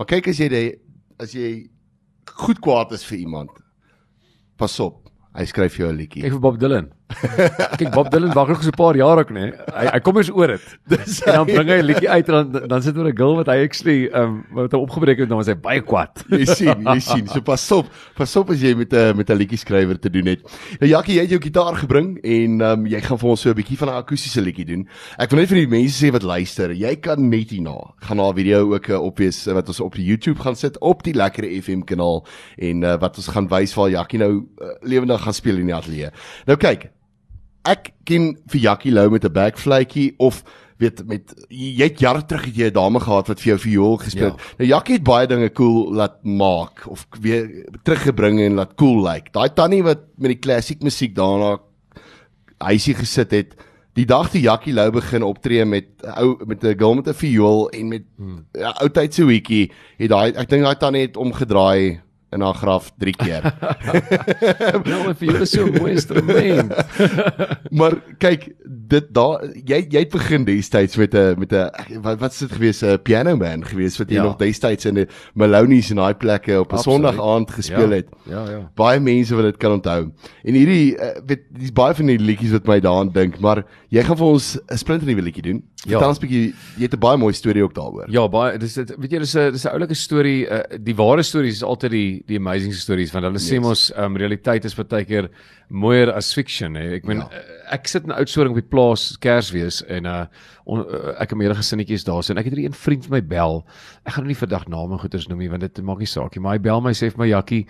Maar 0.00 0.08
kyk 0.08 0.30
as 0.32 0.38
jy 0.40 0.46
die, 0.48 0.68
as 1.20 1.34
jy 1.36 1.48
goed 2.40 2.56
kwaad 2.64 2.94
is 2.96 3.02
vir 3.04 3.18
iemand. 3.20 3.50
Pas 4.56 4.72
op. 4.80 5.10
Hy 5.36 5.44
skryf 5.44 5.76
jou 5.76 5.90
'n 5.92 5.98
liedjie. 5.98 6.22
Kyk 6.24 6.32
vir 6.38 6.40
Bob 6.40 6.56
Dylan. 6.56 6.88
Kyk 7.78 7.90
Bob 7.94 8.10
Dylan 8.10 8.32
wag 8.34 8.48
nog 8.48 8.62
so 8.62 8.70
'n 8.70 8.78
paar 8.78 8.96
jaar 8.96 9.18
ook 9.18 9.30
nê. 9.30 9.50
Hy 9.74 9.86
hy 9.92 10.00
kom 10.00 10.16
eens 10.16 10.30
oor 10.30 10.46
dit. 10.54 10.66
Dis 10.92 11.20
en 11.22 11.32
dan 11.40 11.46
bring 11.46 11.68
hy 11.68 11.78
'n 11.80 11.86
liedjie 11.86 12.10
uit 12.10 12.28
en 12.28 12.34
dan 12.34 12.68
dan 12.68 12.82
sit 12.82 12.96
oor 12.96 13.08
'n 13.08 13.16
girl 13.16 13.36
wat 13.36 13.46
hy 13.46 13.58
actually 13.64 14.08
um, 14.14 14.44
wat 14.52 14.72
hom 14.72 14.82
opgebreek 14.86 15.18
het 15.18 15.28
en 15.28 15.34
dan 15.34 15.40
was 15.42 15.50
hy 15.50 15.56
baie 15.58 15.82
kwaad. 15.82 16.24
Jy 16.40 16.46
sien, 16.46 16.84
jy 16.86 17.00
sien. 17.00 17.26
So 17.28 17.40
pas 17.40 17.64
op. 17.72 17.90
Pas 18.16 18.36
op 18.36 18.50
as 18.50 18.60
jy 18.60 18.74
met 18.74 18.92
'n 18.92 19.16
met 19.16 19.30
'n 19.30 19.36
liedjie 19.36 19.58
skrywer 19.58 19.98
te 19.98 20.10
doen 20.10 20.26
het. 20.26 20.40
Nou 20.80 20.90
Jackie, 20.90 21.14
jy 21.14 21.22
het 21.26 21.30
jou 21.30 21.40
gitaar 21.40 21.76
gebring 21.76 22.18
en 22.22 22.60
ehm 22.60 22.80
um, 22.80 22.86
jy 22.86 23.00
gaan 23.00 23.18
vir 23.18 23.28
ons 23.28 23.40
so 23.40 23.50
'n 23.50 23.54
bietjie 23.54 23.78
van 23.78 23.88
'n 23.88 24.00
akoestiese 24.02 24.40
liedjie 24.40 24.66
doen. 24.66 24.88
Ek 25.18 25.30
wil 25.30 25.40
net 25.40 25.48
vir 25.48 25.66
die 25.66 25.68
mense 25.68 25.96
sê 25.98 26.12
wat 26.12 26.22
luister, 26.22 26.72
jy 26.72 26.96
kan 26.96 27.28
net 27.28 27.50
hierna 27.50 27.94
gaan 28.00 28.16
na 28.16 28.30
'n 28.30 28.36
video 28.36 28.74
ook 28.74 28.88
uh, 28.88 29.02
op 29.02 29.18
wees 29.18 29.44
wat 29.46 29.68
ons 29.68 29.80
op 29.80 29.94
die 29.94 30.04
YouTube 30.04 30.40
gaan 30.40 30.56
sit 30.56 30.78
op 30.78 31.02
die 31.02 31.14
Lekker 31.14 31.44
FM 31.62 31.82
kanaal 31.82 32.24
en 32.56 32.82
uh, 32.82 32.96
wat 33.00 33.16
ons 33.16 33.28
gaan 33.28 33.48
wys 33.48 33.74
waar 33.74 33.90
Jackie 33.90 34.18
nou 34.18 34.46
uh, 34.58 34.74
lewendig 34.80 35.22
gaan 35.22 35.34
speel 35.34 35.58
in 35.58 35.66
die 35.66 35.74
ateljee. 35.74 36.10
Nou 36.46 36.56
kyk, 36.60 36.90
ek 37.68 37.92
ken 38.04 38.34
vir 38.50 38.60
Jackie 38.60 38.92
Lou 38.92 39.10
met 39.10 39.24
'n 39.24 39.32
backflytjie 39.32 40.14
of 40.18 40.44
weet 40.80 41.02
met 41.06 41.34
jy 41.48 41.88
het 41.90 42.00
jare 42.00 42.24
terug 42.24 42.44
het 42.48 42.56
jy 42.56 42.68
'n 42.70 42.72
dame 42.76 43.00
gehad 43.00 43.28
wat 43.28 43.40
vir 43.40 43.52
jou 43.52 43.58
viool 43.58 43.96
gespeel 43.96 44.32
het. 44.32 44.40
Ja. 44.40 44.54
Nou 44.58 44.68
Jackie 44.68 44.94
het 44.94 45.04
baie 45.04 45.26
dinge 45.26 45.52
cool 45.52 45.92
laat 45.92 46.24
maak 46.24 46.86
of 46.88 47.06
weer 47.20 47.66
teruggebring 47.82 48.40
en 48.40 48.54
laat 48.54 48.74
cool 48.74 49.02
lyk. 49.02 49.12
Like. 49.12 49.30
Daai 49.32 49.52
tannie 49.54 49.82
wat 49.82 50.00
met 50.16 50.30
die 50.30 50.38
klassiek 50.38 50.82
musiek 50.82 51.14
daarna 51.14 51.58
huisie 52.58 52.94
gesit 52.94 53.30
het. 53.30 53.54
Die 53.94 54.06
dag 54.06 54.30
toe 54.30 54.40
Jackie 54.40 54.72
Lou 54.72 54.90
begin 54.90 55.22
optree 55.22 55.64
met 55.64 55.86
ou 56.16 56.36
met 56.46 56.64
'n 56.64 56.78
girl 56.78 56.94
met 56.94 57.08
'n 57.08 57.14
viool 57.14 57.68
en 57.70 57.88
met 57.88 58.02
hmm. 58.16 58.46
ja, 58.52 58.74
ou 58.80 58.88
tyd 58.88 59.14
se 59.14 59.22
hoetjie, 59.22 59.70
het 59.98 60.08
daai 60.08 60.32
ek 60.32 60.48
dink 60.48 60.62
daai 60.62 60.76
tannie 60.76 61.02
het 61.02 61.16
omgedraai 61.16 62.00
in 62.30 62.40
haar 62.40 62.54
graf 62.54 62.92
3 62.98 63.14
keer. 63.16 63.42
nou 64.90 65.14
vir 65.18 65.32
jou 65.32 65.46
so 65.46 65.66
'n 65.66 65.78
mooi 65.78 65.92
instrument. 65.92 66.74
maar 67.80 67.96
kyk, 68.22 68.50
dit 68.90 69.06
daar 69.14 69.42
jy 69.54 69.80
jy 69.90 70.04
het 70.04 70.12
begin 70.14 70.44
destyds 70.46 70.96
met 70.96 71.14
'n 71.14 71.38
met 71.38 71.52
'n 71.52 72.02
wat 72.02 72.20
wat's 72.20 72.38
dit 72.38 72.52
gewees 72.52 72.82
'n 72.82 73.02
piano 73.02 73.36
man 73.36 73.64
gewees 73.64 73.98
wat 73.98 74.10
jy 74.10 74.16
ja. 74.16 74.22
nog 74.22 74.36
destyds 74.36 74.84
in 74.84 74.94
die 74.94 75.06
Maloney's 75.34 75.90
en 75.90 75.96
daai 75.96 76.14
plekke 76.14 76.60
op 76.60 76.72
'n 76.72 76.78
Sondag 76.78 77.18
aand 77.18 77.50
gespeel 77.50 77.90
ja. 77.90 77.96
het. 77.96 78.08
Ja, 78.26 78.50
ja. 78.50 78.70
Baie 78.74 79.00
mense 79.00 79.34
wil 79.34 79.44
dit 79.44 79.56
kan 79.56 79.72
onthou. 79.72 80.10
En 80.44 80.54
hierdie 80.54 80.96
uh, 80.96 81.18
weet 81.26 81.42
dis 81.50 81.72
baie 81.72 81.94
van 81.94 82.06
die 82.06 82.18
liedjies 82.18 82.52
wat 82.52 82.66
my 82.66 82.80
daaraan 82.80 83.12
dink, 83.12 83.38
maar 83.38 83.64
jy 83.88 84.02
gaan 84.02 84.16
vir 84.16 84.26
ons 84.26 84.58
'n 84.68 84.76
splinter 84.76 85.06
nuwe 85.06 85.22
liedjie 85.22 85.42
doen. 85.42 85.62
Ja. 85.74 85.96
Vertel 85.96 86.08
ons 86.08 86.18
'n 86.18 86.26
bietjie, 86.26 86.54
jy 86.76 86.82
het 86.82 86.94
'n 86.94 86.98
baie 86.98 87.16
mooi 87.16 87.32
storie 87.32 87.62
ook 87.62 87.74
daaroor. 87.74 88.06
Ja, 88.10 88.28
baie 88.28 88.58
dis 88.58 88.74
dit 88.74 88.94
weet 88.98 89.12
jy 89.12 89.18
dis 89.18 89.34
'n 89.34 89.52
dis 89.52 89.64
'n 89.64 89.72
oulike 89.72 89.94
storie, 89.94 90.46
uh, 90.46 90.60
die 90.78 90.94
ware 90.94 91.22
stories 91.22 91.54
is 91.54 91.62
altyd 91.62 91.90
die 91.90 92.19
die 92.28 92.38
amazing 92.40 92.74
stories 92.76 93.12
want 93.14 93.26
hulle 93.26 93.40
yes. 93.40 93.48
sê 93.50 93.60
mos 93.62 93.86
um, 93.98 94.16
realiteit 94.20 94.64
is 94.68 94.76
baie 94.76 95.04
keer 95.08 95.28
mooier 95.70 96.10
as 96.12 96.32
fiction 96.34 96.76
hè. 96.78 96.96
Ek 96.98 97.06
meen 97.08 97.22
ja. 97.22 97.28
Eh, 97.32 97.58
ek 97.76 97.88
sit 97.88 98.04
in 98.04 98.10
'n 98.10 98.18
oudsoring 98.18 98.54
op 98.54 98.60
die 98.60 98.70
plaas 98.70 99.16
Kersfees 99.22 99.80
en 99.86 100.06
uh, 100.06 100.26
on, 100.66 100.82
uh 100.82 101.14
ek 101.22 101.30
het 101.30 101.38
meerdere 101.38 101.60
gesinnetjies 101.62 102.04
daar 102.04 102.22
so 102.22 102.34
en 102.34 102.42
ek 102.42 102.50
het 102.50 102.58
hier 102.58 102.68
'n 102.68 102.76
vriend 102.76 103.06
vir 103.06 103.16
my 103.18 103.22
bel. 103.22 103.64
Ek 104.04 104.14
gaan 104.14 104.24
nou 104.24 104.32
nie 104.32 104.42
vandag 104.42 104.68
name 104.68 104.98
goeters 104.98 105.28
noem 105.28 105.38
nie 105.38 105.50
want 105.50 105.62
dit 105.62 105.82
maak 105.82 105.98
nie 105.98 106.10
saak 106.10 106.34
nie, 106.34 106.42
maar 106.42 106.58
hy 106.58 106.62
bel 106.62 106.80
my 106.80 106.92
sê 106.92 107.10
vir 107.10 107.18
my 107.18 107.28
Jakkie, 107.30 107.66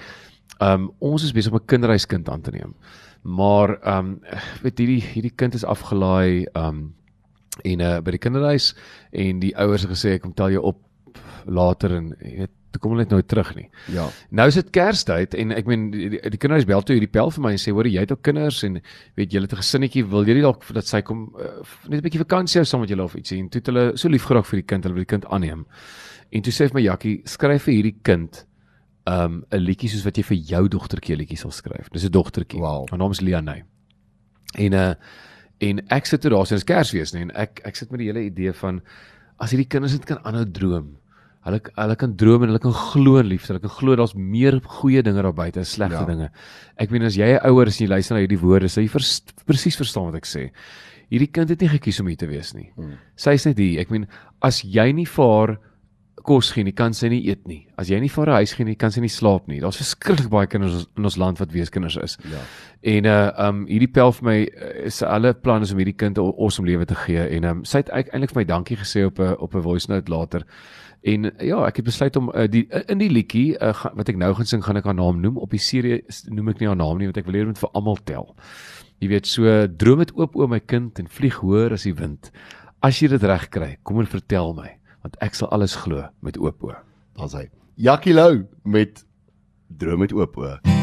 um, 0.61 0.91
ons 1.01 1.25
is 1.25 1.33
besig 1.33 1.53
om 1.53 1.59
'n 1.59 1.67
kinderhuiskind 1.67 2.29
aan 2.29 2.43
te 2.43 2.51
neem. 2.51 2.75
Maar 3.23 3.77
um 3.99 4.21
weet 4.63 4.79
hierdie 4.79 5.03
hierdie 5.03 5.37
kind 5.37 5.55
is 5.55 5.65
afgelaai 5.65 6.47
um 6.55 6.95
en 7.65 7.81
uh 7.81 8.01
by 8.01 8.11
die 8.11 8.19
kinderhuis 8.19 8.75
en 9.13 9.41
die 9.41 9.57
ouers 9.57 9.83
het 9.83 9.91
gesê 9.91 10.15
ek 10.15 10.23
kom 10.23 10.33
tel 10.33 10.51
jou 10.51 10.63
op 10.63 10.81
later 11.47 11.97
en 11.97 12.17
jy 12.21 12.37
weet 12.39 12.60
toe 12.71 12.81
kom 12.81 12.95
hulle 12.95 13.05
net 13.05 13.15
nooit 13.15 13.29
terug 13.29 13.51
nie. 13.57 13.69
Ja. 13.91 14.07
Nou 14.31 14.47
is 14.51 14.59
dit 14.59 14.71
Kerstyd 14.75 15.35
en 15.35 15.55
ek 15.57 15.67
meen 15.71 15.89
die, 15.91 16.09
die, 16.15 16.21
die 16.35 16.41
kinders 16.41 16.67
bel 16.69 16.85
toe 16.87 16.97
hierdie 16.97 17.11
pel 17.11 17.33
vir 17.35 17.45
my 17.47 17.55
en 17.57 17.63
sê 17.63 17.75
hoor 17.75 17.89
jy 17.91 18.05
het 18.05 18.13
ook 18.15 18.23
kinders 18.27 18.63
en 18.67 18.79
weet 19.19 19.33
julle 19.35 19.49
het 19.49 19.57
'n 19.57 19.63
gesinnetjie 19.63 20.05
wil 20.07 20.29
jy 20.29 20.35
nie 20.39 20.47
dalk 20.47 20.67
dat 20.75 20.87
sy 20.87 21.03
kom 21.03 21.35
uh, 21.35 21.63
net 21.89 22.01
'n 22.01 22.07
bietjie 22.07 22.23
vakansie 22.23 22.61
hou 22.61 22.65
saam 22.65 22.81
met 22.81 22.91
julle 22.91 23.03
of 23.03 23.17
ietsie 23.17 23.39
en 23.39 23.49
toe 23.49 23.61
het 23.61 23.67
hulle 23.67 23.97
so 23.97 24.09
lief 24.09 24.25
geraak 24.25 24.47
vir 24.47 24.63
die 24.63 24.67
kind 24.67 24.85
hulle 24.85 24.95
wil 24.95 25.05
die 25.05 25.15
kind 25.17 25.27
aanneem. 25.27 25.67
En 26.31 26.43
toe 26.43 26.53
sê 26.53 26.69
vir 26.69 26.75
my 26.75 26.83
Jakkie 26.83 27.23
skryf 27.25 27.63
vir 27.67 27.75
hierdie 27.75 27.99
kind 28.03 28.47
um 29.07 29.45
'n 29.51 29.59
liedjie 29.59 29.91
soos 29.91 30.05
wat 30.05 30.17
jy 30.17 30.23
vir 30.23 30.37
jou 30.37 30.69
dogtertjie 30.69 31.17
liedjie 31.17 31.39
sal 31.39 31.51
skryf. 31.51 31.91
Dis 31.91 32.05
'n 32.05 32.13
dogtertjie. 32.13 32.61
Wow. 32.61 32.87
Haar 32.91 32.99
naam 32.99 33.11
is 33.11 33.21
Lianey. 33.21 33.65
En 34.59 34.73
uh 34.73 34.95
en 35.61 35.81
ek 35.93 36.07
sit 36.07 36.21
toe 36.21 36.31
daar 36.31 36.47
so 36.47 36.55
in 36.55 36.65
Kersfees 36.65 37.13
nê 37.13 37.21
en 37.21 37.31
ek 37.37 37.61
ek 37.65 37.77
sit 37.77 37.91
met 37.91 38.01
die 38.01 38.07
hele 38.07 38.25
idee 38.25 38.53
van 38.53 38.81
as 39.39 39.51
hierdie 39.51 39.69
kinders 39.69 39.93
net 39.93 40.07
kan 40.09 40.21
aanhou 40.25 40.47
droom 40.51 40.97
Hulle 41.47 41.61
hulle 41.65 41.97
kan 41.97 42.13
droom 42.21 42.43
en 42.45 42.51
hulle 42.53 42.61
kan 42.61 42.75
glo 42.77 43.17
in 43.21 43.31
liefde. 43.31 43.55
Hulle 43.55 43.63
kan 43.65 43.73
glo 43.73 43.97
daar's 43.97 44.13
meer 44.15 44.59
goeie 44.81 45.03
dinge 45.03 45.23
daar 45.25 45.37
buite 45.37 45.63
as 45.63 45.73
slegte 45.77 46.03
ja. 46.03 46.07
dinge. 46.09 46.29
Ek 46.77 46.93
meen 46.93 47.09
as 47.09 47.17
jy 47.17 47.33
'n 47.33 47.41
ouer 47.49 47.69
is 47.69 47.81
en 47.81 47.87
jy 47.87 47.91
luister 47.95 48.15
na 48.15 48.21
hierdie 48.21 48.41
woorde, 48.43 48.69
sê 48.69 48.85
jy 48.85 48.93
vers, 48.93 49.21
presies 49.49 49.79
verstaan 49.81 50.11
wat 50.11 50.21
ek 50.21 50.29
sê. 50.29 50.51
Hierdie 51.11 51.33
kind 51.33 51.49
het 51.49 51.61
nie 51.61 51.73
gekies 51.73 52.01
om 52.01 52.07
hier 52.07 52.21
te 52.21 52.29
wees 52.29 52.53
nie. 52.55 52.71
Hmm. 52.77 52.99
Sy 53.17 53.35
is 53.35 53.47
net 53.47 53.59
hier. 53.59 53.81
Ek 53.81 53.91
meen 53.91 54.07
as 54.43 54.61
jy 54.63 54.93
nie 54.93 55.09
vir 55.09 55.33
haar 55.33 55.57
kos 56.27 56.51
gee 56.55 56.65
nie, 56.67 56.75
kan 56.77 56.95
sy 56.97 57.09
nie 57.13 57.21
eet 57.29 57.47
nie. 57.49 57.61
As 57.81 57.91
jy 57.91 57.99
nie 58.03 58.11
vir 58.13 58.31
haar 58.31 58.43
huis 58.43 58.53
gee 58.57 58.67
nie, 58.69 58.77
kan 58.79 58.93
sy 58.95 59.03
nie 59.05 59.13
slaap 59.13 59.49
nie. 59.51 59.61
Daar's 59.63 59.79
verskriklik 59.81 60.31
baie 60.33 60.49
kinders 60.51 60.87
in 60.99 61.09
ons 61.09 61.19
land 61.21 61.41
wat 61.41 61.53
weeskinders 61.55 61.97
is. 62.01 62.17
Ja. 62.31 62.43
En 62.95 63.09
uh 63.11 63.49
um 63.49 63.65
hierdie 63.69 63.91
pel 63.93 64.13
vir 64.19 64.27
my 64.29 64.37
is 64.89 65.03
alle 65.07 65.33
planne 65.35 65.69
is 65.69 65.73
om 65.75 65.81
hierdie 65.83 65.97
kind 65.97 66.19
'n 66.19 66.35
awesome 66.37 66.69
lewe 66.69 66.87
te 66.87 66.95
gee 66.95 67.27
en 67.37 67.45
um 67.45 67.65
sy 67.65 67.83
het 67.85 67.91
eintlik 67.91 68.35
vir 68.35 68.41
my 68.41 68.45
dankie 68.45 68.77
gesê 68.77 69.05
op 69.07 69.19
'n 69.19 69.37
op 69.39 69.55
'n 69.55 69.63
voice 69.63 69.91
note 69.91 70.11
later. 70.11 70.47
En 71.03 71.25
uh, 71.25 71.31
ja, 71.41 71.65
ek 71.67 71.77
het 71.77 71.85
besluit 71.85 72.17
om 72.17 72.31
uh, 72.35 72.49
die 72.49 72.67
in 72.87 72.99
die 72.99 73.11
liedjie 73.11 73.57
uh, 73.59 73.73
wat 73.95 74.09
ek 74.09 74.17
nou 74.17 74.35
gaan 74.35 74.47
sing, 74.47 74.65
gaan 74.65 74.77
ek 74.77 74.85
haar 74.85 74.95
naam 74.95 75.21
noem. 75.21 75.39
Op 75.39 75.51
die 75.51 75.59
serie 75.63 76.03
noem 76.29 76.49
ek 76.49 76.61
nie 76.61 76.69
haar 76.69 76.77
naam 76.77 76.99
nie 76.99 77.07
want 77.07 77.17
ek 77.17 77.27
wil 77.27 77.35
hê 77.35 77.45
dit 77.45 77.47
moet 77.47 77.59
vir 77.59 77.73
almal 77.73 77.97
tel. 78.05 78.35
Jy 79.01 79.09
weet 79.09 79.27
so 79.27 79.67
droom 79.69 79.99
met 79.99 80.13
oop 80.13 80.37
oë 80.37 80.49
my 80.49 80.61
kind 80.61 80.99
en 80.99 81.09
vlieg 81.09 81.41
hoër 81.41 81.73
as 81.73 81.83
die 81.89 81.95
wind. 81.95 82.31
As 82.83 83.01
jy 83.01 83.09
dit 83.09 83.23
reg 83.23 83.49
kry, 83.49 83.77
kom 83.83 84.01
en 84.01 84.07
vertel 84.07 84.55
my 84.55 84.80
want 85.05 85.17
ek 85.25 85.39
sal 85.39 85.51
alles 85.55 85.77
glo 85.85 86.07
met 86.21 86.39
oop 86.41 86.63
oë. 86.65 86.77
Daar's 87.19 87.37
hy. 87.37 87.47
Jackie 87.81 88.15
Lou 88.17 88.45
met 88.65 89.05
droom 89.81 90.05
met 90.05 90.13
oop 90.17 90.37
oë. 90.41 90.80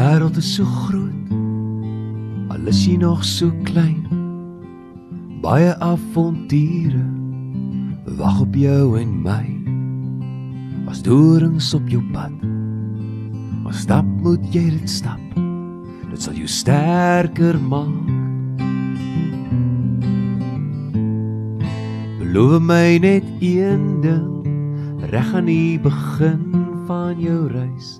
Wêreld 0.00 0.36
is 0.40 0.48
so 0.56 0.64
groot 0.64 1.28
al 2.48 2.68
is 2.72 2.78
jy 2.86 2.96
nog 2.96 3.20
so 3.24 3.52
klein. 3.68 4.06
Baie 5.44 5.74
avonture 5.84 7.04
wag 8.16 8.40
op 8.40 8.56
jou 8.56 8.96
en 9.00 9.12
my. 9.24 9.44
As 10.88 11.02
dorings 11.04 11.68
op 11.76 11.88
jou 11.92 12.00
pad 12.14 12.32
maar 13.60 13.76
stap 13.76 14.08
moet 14.24 14.44
jy 14.54 14.70
dit 14.72 14.88
stap. 14.88 15.20
Dit 16.08 16.24
sal 16.24 16.38
jou 16.40 16.48
sterker 16.48 17.60
maak. 17.60 18.08
Beloof 22.22 22.56
my 22.64 22.96
net 23.04 23.28
een 23.44 24.00
ding 24.00 24.48
reg 25.12 25.34
aan 25.36 25.52
die 25.52 25.76
begin 25.82 26.44
van 26.88 27.20
jou 27.20 27.48
reis 27.52 27.98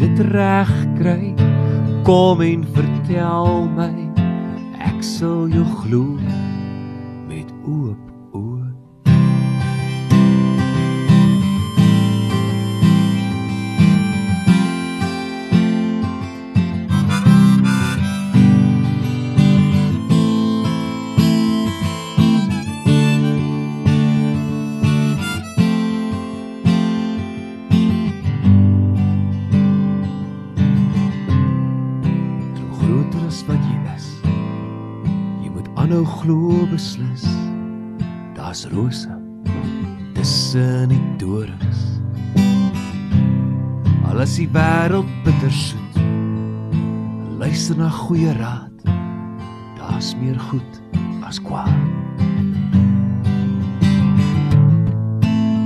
Lianai 0.00 0.32
reg 0.32 0.70
kry? 0.96 1.34
Kom 2.08 2.40
en 2.40 2.64
vertel 2.72 3.66
my. 3.76 3.92
Ek 4.80 5.02
sal 5.04 5.50
jou 5.52 5.66
glo 5.82 6.16
glo 36.30 36.66
beslis. 36.70 37.24
Daar's 38.34 38.66
rose 38.70 39.08
tussen 40.14 40.88
die 40.88 41.02
dorings 41.18 41.98
alles 44.10 44.34
die 44.36 44.48
wêreld 44.52 45.08
bitter 45.24 45.52
soet. 45.54 45.98
Luister 47.38 47.78
na 47.78 47.88
goeie 47.88 48.34
raad. 48.36 48.82
Daar's 49.78 50.12
meer 50.20 50.38
goed 50.50 50.80
as 51.24 51.38
kwaad. 51.40 51.72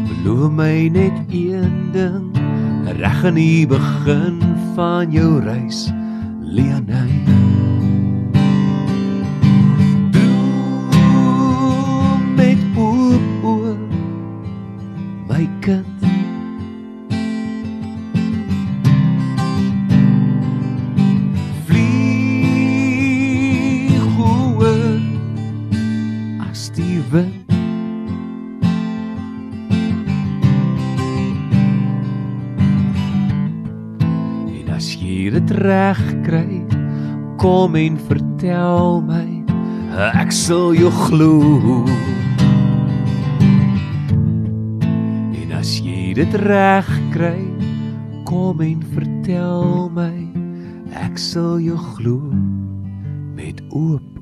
Beloof 0.07 0.53
my 0.53 0.89
net 0.93 1.19
een 1.33 1.91
ding. 1.97 2.31
Reg 3.01 3.25
aan 3.25 3.41
die 3.41 3.67
begin 3.67 4.39
van 4.77 5.11
jou 5.11 5.41
reis 5.43 5.89
Leonine 6.41 7.14
kom 37.65 37.77
en 37.81 37.95
vertel 37.97 38.99
my 39.09 39.29
ek 40.21 40.35
sal 40.37 40.75
jou 40.77 40.91
glo. 40.93 41.81
En 45.33 45.55
as 45.57 45.71
jy 45.81 46.13
dit 46.19 46.37
reg 46.45 46.91
kry 47.15 47.41
kom 48.29 48.61
en 48.61 48.85
vertel 48.93 49.89
my 49.97 50.13
ek 51.07 51.17
sal 51.17 51.57
jou 51.65 51.79
glo. 51.95 52.21
Met 53.33 53.65
oop 53.73 54.14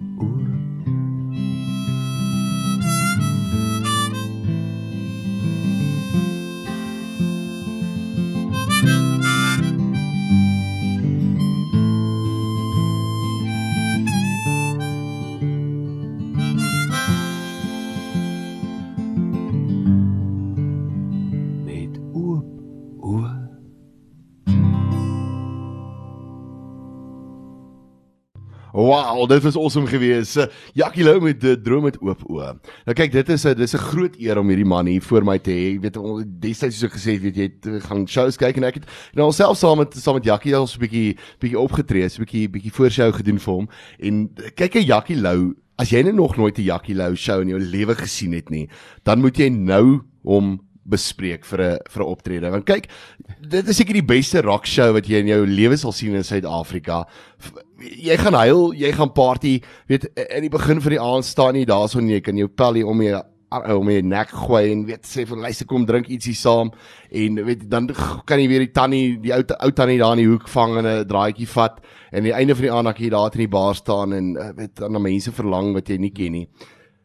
Wow, 29.23 29.31
dit 29.31 29.43
was 29.43 29.57
awesome 29.57 29.87
geweest. 29.87 30.49
Jackie 30.75 31.05
Lou 31.05 31.21
met 31.23 31.39
die 31.41 31.55
droom 31.63 31.85
met 31.87 31.95
oop 32.03 32.25
oë. 32.27 32.49
Nou 32.89 32.95
kyk, 32.99 33.13
dit 33.15 33.29
is 33.31 33.45
'n 33.47 33.55
dis 33.55 33.75
'n 33.75 33.79
groot 33.79 34.17
eer 34.19 34.39
om 34.39 34.49
hierdie 34.49 34.67
man 34.67 34.87
hier 34.87 35.01
voor 35.01 35.23
my 35.23 35.39
te 35.39 35.51
hê. 35.51 35.79
Jy 35.79 35.81
weet, 35.81 36.41
destyds 36.41 36.79
so 36.81 36.89
gesê, 36.89 37.21
weet 37.23 37.37
jy, 37.37 37.43
het, 37.43 37.85
gaan 37.85 38.09
shows 38.09 38.37
kyk 38.37 38.57
en 38.57 38.65
ek 38.65 38.75
het 38.75 38.87
nou 39.15 39.27
alself 39.27 39.59
saam 39.59 39.79
met 39.79 39.95
saam 39.95 40.15
met 40.15 40.25
Jackie 40.25 40.57
al 40.57 40.67
so 40.67 40.77
'n 40.77 40.89
bietjie 40.89 41.17
bietjie 41.39 41.59
opgetree, 41.59 42.09
so 42.09 42.21
'n 42.21 42.25
bietjie 42.25 42.49
bietjie 42.51 42.73
voorshow 42.73 43.15
gedoen 43.15 43.39
vir 43.39 43.55
hom. 43.55 43.69
En 44.01 44.35
kyk, 44.57 44.75
Jackie 44.83 45.17
Lou, 45.17 45.55
as 45.79 45.91
jy 45.91 46.03
nou 46.03 46.15
nog 46.15 46.37
nooit 46.37 46.59
'n 46.59 46.65
Jackie 46.65 46.95
Lou 46.95 47.15
show 47.15 47.41
in 47.41 47.49
jou 47.49 47.61
lewe 47.61 47.95
gesien 47.95 48.33
het 48.33 48.51
nie, 48.51 48.69
dan 49.05 49.21
moet 49.21 49.37
jy 49.37 49.49
nou 49.51 50.03
hom 50.25 50.61
bespreek 50.85 51.45
vir 51.45 51.61
'n 51.61 51.79
vir 51.89 52.03
'n 52.03 52.07
optrede. 52.07 52.51
Want 52.51 52.65
kyk, 52.65 52.89
dit 53.43 53.69
is 53.69 53.79
seker 53.79 53.97
die 53.99 54.07
beste 54.07 54.43
rock 54.45 54.69
show 54.71 54.93
wat 54.97 55.09
jy 55.11 55.23
in 55.23 55.33
jou 55.33 55.43
lewe 55.49 55.77
sal 55.81 55.95
sien 55.97 56.15
in 56.15 56.27
Suid-Afrika. 56.27 57.03
Jy 57.83 58.17
gaan 58.21 58.37
huil, 58.39 58.71
jy 58.79 58.93
gaan 58.95 59.13
party, 59.15 59.57
weet 59.91 60.07
in 60.23 60.47
die 60.47 60.53
begin 60.53 60.83
van 60.83 60.95
die 60.95 61.03
aand 61.03 61.27
staan 61.27 61.59
jy 61.59 61.67
daarson 61.69 62.11
jy 62.11 62.21
kan 62.23 62.39
jou 62.39 62.49
pelly 62.49 62.85
om 62.87 63.03
jy 63.03 63.19
om 63.53 63.85
my 63.85 63.99
nek 64.01 64.31
gooi 64.47 64.63
en 64.73 64.85
weet 64.89 65.05
sê 65.05 65.27
vir 65.29 65.43
luister 65.45 65.67
kom 65.69 65.83
drink 65.85 66.07
ietsie 66.09 66.33
saam 66.33 66.71
en 67.13 67.41
weet 67.45 67.67
dan 67.69 67.89
kan 68.25 68.41
jy 68.41 68.47
weer 68.49 68.65
die 68.65 68.73
tannie 68.73 69.19
die 69.21 69.35
ou 69.37 69.43
ou 69.43 69.73
tannie 69.77 69.99
daar 70.01 70.15
in 70.17 70.23
die 70.23 70.31
hoek 70.31 70.47
vang 70.49 70.79
en 70.81 70.87
'n 70.87 71.09
draaitjie 71.09 71.49
vat 71.53 71.83
en 72.13 72.23
aan 72.23 72.31
die 72.31 72.33
einde 72.33 72.55
van 72.55 72.65
die 72.65 72.73
aand 72.73 72.89
dan 72.89 72.97
jy 72.97 73.11
daar 73.11 73.35
in 73.35 73.45
die 73.45 73.53
bar 73.53 73.75
staan 73.75 74.13
en 74.13 74.37
uh, 74.37 74.53
weet 74.57 74.77
dan 74.77 74.93
na 74.93 74.99
mense 74.99 75.33
verlang 75.33 75.75
wat 75.75 75.89
jy 75.89 75.99
nie 75.99 76.13
ken 76.17 76.33
nie. 76.33 76.49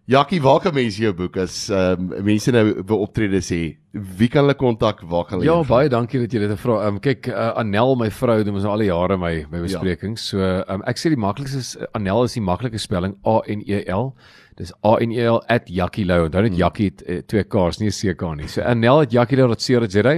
Jackie, 0.08 0.38
waar 0.40 0.62
kan 0.64 0.72
mense 0.72 1.02
jou 1.04 1.10
boek 1.12 1.36
as 1.44 1.66
ehm 1.68 2.14
um, 2.16 2.24
mense 2.24 2.48
nou 2.56 2.80
wil 2.88 3.02
optrede 3.04 3.42
sê? 3.44 3.76
Wie 3.92 4.30
kan 4.32 4.46
hulle 4.46 4.56
kontak? 4.56 5.02
Waar 5.04 5.26
kan 5.28 5.42
hulle 5.42 5.50
Ja, 5.50 5.58
baie 5.68 5.90
dankie 5.92 6.22
dat 6.22 6.32
jy 6.32 6.40
dit 6.46 6.54
vra. 6.62 6.78
Ehm 6.86 6.96
um, 6.96 7.00
kyk, 7.04 7.28
uh, 7.28 7.60
Anel, 7.60 7.92
my 8.00 8.08
vrou, 8.16 8.40
doen 8.48 8.56
ons 8.56 8.68
al 8.72 8.80
die 8.80 8.88
jare 8.88 9.20
my 9.20 9.44
my 9.52 9.60
ja. 9.60 9.66
besprekings. 9.66 10.24
Ja. 10.24 10.30
So 10.30 10.40
ehm 10.48 10.72
um, 10.78 10.86
ek 10.88 10.96
sê 11.02 11.12
die 11.12 11.20
maklikste 11.20 11.60
is 11.60 11.76
Anel 11.92 12.24
is 12.24 12.40
die 12.40 12.48
maklike 12.48 12.80
spelling 12.80 13.20
A 13.28 13.44
N 13.52 13.60
E 13.68 13.84
L. 13.92 14.16
Dis 14.56 14.72
A 14.88 14.96
N 15.04 15.12
E 15.12 15.28
L 15.28 15.44
@jackielou. 15.52 16.24
Onthou 16.30 16.48
net 16.48 16.56
hmm. 16.56 16.64
Jackie 16.64 16.88
het 16.94 17.04
uh, 17.04 17.20
twee 17.28 17.44
K's, 17.44 17.84
nie 17.84 17.92
'n 17.92 18.00
C 18.00 18.16
K 18.16 18.32
nie. 18.40 18.48
So 18.48 18.64
Anel 18.64 19.04
@jackielou.co.za 19.12 20.16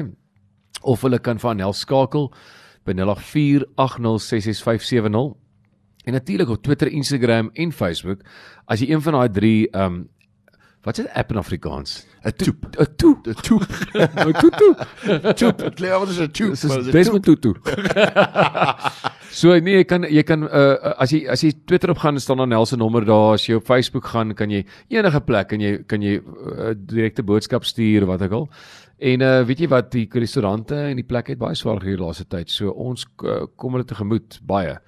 of 0.84 1.02
hulle 1.02 1.20
kan 1.20 1.38
vir 1.42 1.50
Anel 1.56 1.74
skakel 1.74 2.30
by 2.86 2.94
0848066570 2.94 5.49
En 6.10 6.16
natuurlik 6.16 6.50
op 6.50 6.64
Twitter, 6.64 6.88
Instagram 6.92 7.50
en 7.54 7.72
Facebook 7.72 8.22
as 8.66 8.82
jy 8.82 8.88
een 8.90 9.02
van 9.06 9.14
daai 9.20 9.30
drie 9.30 9.68
ehm 9.70 9.86
um, 9.86 10.08
wat 10.82 10.98
is 10.98 11.06
'n 11.06 11.12
app 11.14 11.32
in 11.32 11.38
Afrikaans? 11.38 12.06
'n 12.26 12.32
Toep. 12.32 12.66
'n 12.66 12.96
Toep. 12.96 13.28
'n 13.28 13.34
Toep. 13.34 13.62
'n 14.26 14.34
Toep. 14.42 14.56
Toep. 15.38 15.62
Ek 15.62 15.76
glo 15.78 16.00
wat 16.00 16.10
is 16.10 16.20
'n 16.20 16.32
Toep? 16.32 16.92
Dis 16.92 17.10
'n 17.10 17.20
toep. 17.20 17.58
So 19.32 19.54
nee, 19.60 19.76
jy 19.78 19.84
kan 19.86 20.04
jy 20.10 20.24
kan 20.24 20.44
uh, 20.44 20.96
as 20.98 21.12
jy 21.12 21.28
as 21.30 21.44
jy 21.44 21.52
Twitter 21.66 21.92
op 21.94 22.00
gaan 22.02 22.20
staan 22.20 22.38
dan 22.38 22.50
Nelson 22.50 22.80
nommer 22.80 23.06
daar, 23.06 23.34
as 23.34 23.46
jy 23.46 23.60
op 23.60 23.66
Facebook 23.66 24.06
gaan 24.06 24.34
kan 24.34 24.50
jy 24.50 24.66
enige 24.90 25.22
plek 25.22 25.48
kan 25.48 25.62
jy 25.62 25.84
kan 25.86 26.02
jy 26.02 26.16
uh, 26.18 26.74
direkte 26.74 27.24
boodskap 27.24 27.64
stuur 27.64 28.06
wat 28.10 28.22
ek 28.22 28.32
al. 28.32 28.50
En 29.00 29.22
uh, 29.22 29.44
weet 29.48 29.60
jy 29.60 29.70
wat 29.72 29.92
die 29.92 30.10
restaurante 30.12 30.76
en 30.76 30.98
die 31.00 31.06
plek 31.08 31.28
het 31.28 31.40
baie 31.40 31.56
swaar 31.56 31.84
hier 31.86 32.02
laaste 32.02 32.26
tyd. 32.26 32.50
So 32.50 32.74
ons 32.74 33.06
uh, 33.24 33.46
kom 33.56 33.78
hulle 33.78 33.86
tegemoet 33.88 34.42
baie. 34.44 34.80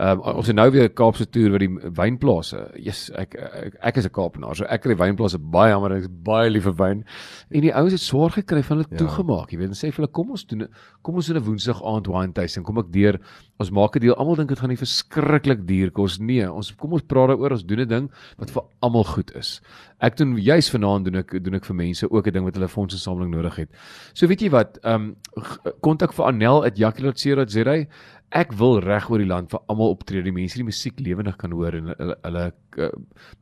Ehm 0.00 0.20
um, 0.24 0.36
ons 0.40 0.48
het 0.48 0.56
nou 0.56 0.70
weer 0.72 0.88
'n 0.88 0.94
Kaapse 0.96 1.26
toer 1.28 1.50
by 1.52 1.58
die 1.58 1.90
wynplase. 1.98 2.70
Jesus, 2.74 3.10
ek, 3.18 3.34
ek 3.34 3.74
ek 3.80 3.96
is 3.96 4.06
'n 4.06 4.10
Kaapenaar, 4.10 4.56
so 4.56 4.64
ek 4.64 4.82
kry 4.82 4.94
wynplase 4.96 5.38
baie 5.38 5.72
jammer, 5.72 5.92
ek 5.92 6.02
is 6.02 6.08
baie 6.08 6.48
lief 6.50 6.64
vir 6.64 6.72
wyn. 6.72 7.04
En 7.50 7.60
die 7.60 7.74
ouens 7.74 7.92
het 7.92 8.00
swaar 8.00 8.30
gekry 8.30 8.62
van 8.62 8.78
hulle 8.78 8.88
ja. 8.90 8.96
toegemaak, 8.96 9.52
jy 9.52 9.58
weet, 9.58 9.68
en 9.68 9.74
sê 9.74 9.92
vir 9.92 10.00
hulle 10.00 10.12
kom 10.12 10.30
ons 10.30 10.44
doen 10.46 10.68
kom 11.02 11.14
ons 11.16 11.26
doen 11.26 11.36
'n 11.36 11.44
Woensdag 11.44 11.82
aand 11.84 12.06
wine 12.06 12.32
tasting. 12.32 12.64
Kom 12.64 12.78
ek 12.78 12.92
deur. 12.92 13.20
Ons 13.58 13.70
maak 13.70 13.96
'n 13.96 14.00
deal. 14.00 14.14
Almal 14.14 14.36
dink 14.36 14.48
dit 14.48 14.58
gaan 14.58 14.70
nie 14.70 14.76
verskriklik 14.76 15.66
duur 15.66 15.90
kos 15.90 16.18
nie. 16.18 16.48
Ons 16.48 16.72
kom 16.72 16.92
ons 16.92 17.02
praat 17.02 17.28
daaroor, 17.28 17.52
ons 17.52 17.64
doen 17.64 17.80
'n 17.80 17.88
ding 17.88 18.10
wat 18.38 18.50
vir 18.50 18.62
almal 18.80 19.04
goed 19.04 19.36
is. 19.36 19.60
Ek 20.00 20.16
doen 20.16 20.36
juis 20.36 20.70
vanaand 20.70 21.04
doen 21.04 21.16
ek 21.16 21.44
doen 21.44 21.54
ek 21.54 21.64
vir 21.64 21.76
mense 21.76 22.10
ook 22.10 22.26
'n 22.26 22.32
ding 22.32 22.44
wat 22.44 22.54
hulle 22.54 22.68
fondsinsameling 22.68 23.30
nodig 23.30 23.56
het. 23.56 23.68
So 24.14 24.26
weet 24.26 24.40
jy 24.40 24.48
wat, 24.50 24.78
ehm 24.82 24.94
um, 24.94 25.16
kontak 25.82 26.14
vir 26.14 26.24
Anel@jackie.co.za 26.24 27.86
ek 28.30 28.52
wil 28.58 28.78
reg 28.82 29.08
oor 29.10 29.18
die 29.18 29.28
land 29.28 29.50
vir 29.50 29.62
almal 29.72 29.94
optree, 29.94 30.22
die 30.22 30.34
mense 30.34 30.58
die 30.60 30.66
musiek 30.66 30.98
lewendig 31.02 31.36
kan 31.40 31.54
hoor 31.56 31.74
en 31.74 31.90
hulle 31.90 32.16
hulle 32.22 32.44
uh, 32.78 32.90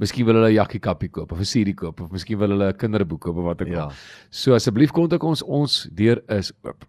miskien 0.01 0.27
wil 0.27 0.41
hulle 0.41 0.51
'n 0.51 0.57
jakkie 0.57 0.81
kappie 0.81 1.11
koop 1.13 1.33
of 1.33 1.41
'n 1.41 1.45
CD 1.45 1.75
koop 1.75 2.01
of 2.01 2.13
miskien 2.13 2.39
wil 2.39 2.55
hulle 2.57 2.73
'n 2.73 2.79
kinderboek 2.79 3.21
koop 3.21 3.37
of 3.37 3.45
wat 3.45 3.63
ook 3.63 3.69
al. 3.69 3.75
Ja. 3.75 3.89
So 4.31 4.55
asseblief 4.55 4.93
kontak 4.93 5.23
ons, 5.23 5.43
ons 5.43 5.89
deur 5.93 6.23
is 6.29 6.53
oop. 6.65 6.85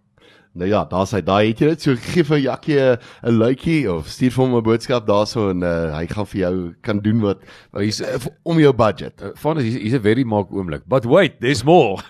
Nou 0.58 0.66
ja, 0.70 0.80
daar's 0.90 1.12
hy. 1.14 1.20
Daai 1.22 1.52
het 1.52 1.60
jy 1.62 1.68
dit. 1.70 1.84
So 1.84 1.94
gee 2.10 2.24
vir 2.26 2.40
Jakkie 2.42 2.80
'n 2.82 3.36
luitjie 3.38 3.86
of 3.92 4.08
stuur 4.10 4.32
vir 4.34 4.44
hom 4.44 4.56
'n 4.58 4.64
boodskap 4.66 5.06
daarso 5.08 5.50
en 5.50 5.62
uh, 5.64 5.94
hy 5.94 6.08
gaan 6.10 6.26
vir 6.26 6.40
jou 6.40 6.74
kan 6.82 7.00
doen 7.00 7.22
wat 7.22 7.38
hy's 7.78 8.02
uh, 8.02 8.18
om 8.44 8.60
jou 8.60 8.74
budget. 8.74 9.22
Uh, 9.22 9.30
Van 9.36 9.60
is 9.60 9.76
hy's 9.78 9.94
'n 9.94 10.02
very 10.02 10.24
maak 10.24 10.50
oomblik. 10.52 10.82
But 10.88 11.06
wait, 11.06 11.40
there's 11.40 11.64
more. 11.64 12.02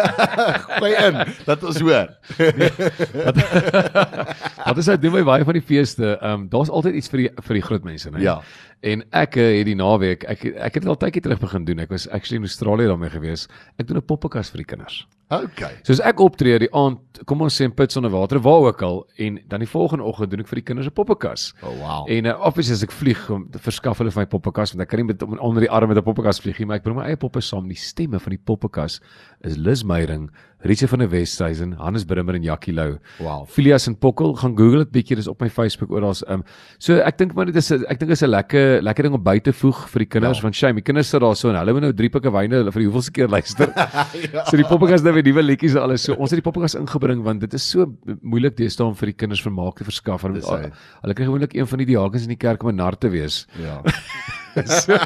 Gooi 0.76 0.92
in. 0.92 1.24
Dat 1.46 1.64
ons 1.64 1.80
hoor. 1.80 2.08
Wat 4.66 4.78
is 4.78 4.84
dit 4.84 5.02
doen 5.02 5.12
by 5.12 5.22
baie 5.24 5.44
van 5.44 5.54
die 5.56 5.64
feeste? 5.64 6.18
Ehm 6.20 6.32
um, 6.32 6.48
daar's 6.48 6.68
altyd 6.68 6.94
iets 6.94 7.08
vir 7.08 7.18
die 7.18 7.30
vir 7.42 7.54
die 7.54 7.62
groot 7.62 7.84
mense, 7.84 8.10
né? 8.10 8.20
Ja. 8.20 8.42
En 8.80 9.04
ek 9.10 9.36
uh, 9.36 9.58
het 9.58 9.66
die 9.66 9.76
naweek, 9.76 10.24
ek 10.24 10.44
ek 10.44 10.74
het 10.74 10.86
al 10.86 11.00
tydjie 11.00 11.22
terug 11.22 11.40
begin 11.40 11.64
doen. 11.64 11.80
Ek 11.80 11.90
was 11.90 12.08
actually 12.08 12.36
in 12.36 12.48
Australië 12.48 12.86
daarmee 12.92 13.10
gewees. 13.10 13.48
Ek 13.78 13.88
doen 13.88 13.96
'n 13.96 14.04
poppekas 14.04 14.50
vir 14.50 14.58
die 14.64 14.76
kinders. 14.76 15.06
Okay. 15.30 15.76
Soos 15.86 16.00
ek 16.02 16.18
optree 16.18 16.56
die 16.58 16.68
aand, 16.74 17.20
kom 17.28 17.44
ons 17.44 17.54
sê 17.54 17.68
in 17.68 17.74
pits 17.76 17.94
onder 18.00 18.10
water, 18.10 18.40
waar 18.42 18.64
ook 18.66 18.80
al, 18.82 18.96
en 19.22 19.36
dan 19.52 19.62
die 19.62 19.68
volgende 19.70 20.02
oggend 20.10 20.32
doen 20.32 20.42
ek 20.42 20.48
vir 20.50 20.58
die 20.58 20.64
kinders 20.66 20.88
'n 20.90 20.96
poppekas. 20.96 21.52
Oh 21.62 21.74
wow. 21.78 22.10
En 22.10 22.26
uh, 22.26 22.34
obviously 22.46 22.74
as 22.74 22.82
ek 22.82 22.90
vlieg, 22.90 23.20
om 23.30 23.46
te 23.46 23.62
verskaf 23.62 24.02
hulle 24.02 24.10
vir 24.10 24.24
my 24.24 24.26
poppekas 24.26 24.74
want 24.74 24.82
ek 24.82 24.90
kan 24.90 24.98
nie 24.98 25.06
met 25.12 25.22
onder 25.22 25.62
die 25.62 25.70
arm 25.70 25.88
met 25.88 25.98
'n 25.98 26.02
poppekas 26.02 26.42
vlieg 26.42 26.58
nie, 26.58 26.66
maar 26.66 26.82
ek 26.82 26.82
bring 26.82 26.98
my 26.98 27.06
eie 27.06 27.16
poppe 27.16 27.40
saam. 27.40 27.68
Die 27.68 27.78
stemme 27.78 28.18
van 28.18 28.30
die 28.30 28.42
poppekas 28.42 29.00
is 29.46 29.56
Liz 29.56 29.84
Meyering, 29.84 30.30
Richie 30.62 30.88
van 30.88 30.98
der 30.98 31.10
Westhuizen, 31.10 31.72
Hannes 31.78 32.04
Brimmer 32.04 32.34
en 32.34 32.42
Jackie 32.42 32.72
Lou. 32.74 32.98
Wow. 33.18 33.46
Filias 33.48 33.86
en 33.86 33.96
Pokkel, 33.96 34.34
gaan 34.36 34.56
Google 34.58 34.84
dit 34.84 34.90
bietjie, 34.92 35.16
dis 35.16 35.28
op 35.30 35.40
my 35.40 35.48
Facebook 35.48 35.90
oral. 35.90 36.12
Um, 36.28 36.42
so 36.78 36.98
ek 37.00 37.16
dink 37.20 37.32
maar 37.36 37.48
dit 37.48 37.56
is 37.56 37.70
ek 37.72 38.00
dink 38.00 38.12
is 38.12 38.22
'n 38.22 38.28
lekker 38.28 38.82
lekker 38.82 39.08
ding 39.08 39.14
om 39.14 39.22
by 39.22 39.38
te 39.38 39.52
voeg 39.52 39.86
vir 39.88 40.04
die 40.04 40.08
kinders 40.16 40.38
ja. 40.38 40.42
want 40.42 40.54
shame, 40.56 40.74
die 40.74 40.84
kinders 40.84 41.08
sit 41.08 41.20
daar 41.20 41.36
so 41.36 41.48
en 41.48 41.56
hulle 41.56 41.72
moet 41.72 41.82
nou 41.82 41.92
drie 41.92 42.10
pikke 42.10 42.32
wyne 42.32 42.64
vir 42.70 42.80
die 42.82 42.88
hoeveelste 42.88 43.12
keer 43.12 43.28
luister. 43.28 43.72
ja. 44.34 44.44
So 44.44 44.56
die 44.56 44.68
poppekas 44.68 45.02
nou 45.02 45.14
weer 45.14 45.24
nuwe 45.24 45.42
liedjies 45.42 45.76
en 45.76 45.82
alles. 45.82 46.04
So 46.04 46.14
ons 46.14 46.30
het 46.30 46.42
die 46.42 46.44
poppekas 46.44 46.76
ingebring 46.76 47.24
want 47.24 47.40
dit 47.40 47.54
is 47.54 47.64
so 47.64 47.86
moeilik 48.20 48.56
deesdae 48.56 48.86
om 48.86 48.94
vir 48.94 49.14
die 49.14 49.16
kinders 49.16 49.40
vermaak 49.42 49.78
te 49.78 49.84
verskaf. 49.84 50.22
Hulle 50.28 50.42
hulle 50.42 51.14
kry 51.14 51.24
gewoonlik 51.24 51.56
een 51.56 51.66
van 51.66 51.78
die 51.78 51.88
diakens 51.94 52.28
in 52.28 52.36
die 52.36 52.40
kerk 52.40 52.62
om 52.62 52.70
'n 52.70 52.76
nar 52.76 52.98
te 52.98 53.08
wees. 53.08 53.46
Ja. 53.56 53.80
so, 54.54 54.64
so, 54.66 54.96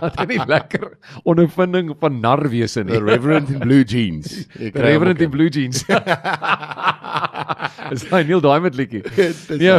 dat 0.00 0.20
is 0.20 0.26
nie 0.30 0.38
lekker 0.54 0.86
ondervinding 1.22 1.92
van 2.00 2.20
narwese 2.20 2.84
nie. 2.84 2.94
The 2.94 3.04
Reverend 3.04 3.50
in 3.50 3.58
Blue 3.58 3.84
Jeans. 3.84 4.46
The 4.74 4.82
Reverend 4.82 5.20
in 5.20 5.30
Blue 5.30 5.48
Jeans. 5.48 5.84
Dis 7.88 8.04
hy 8.10 8.22
Neil 8.28 8.42
Diamond 8.44 8.76
liedjie. 8.76 9.02
Ja. 9.62 9.78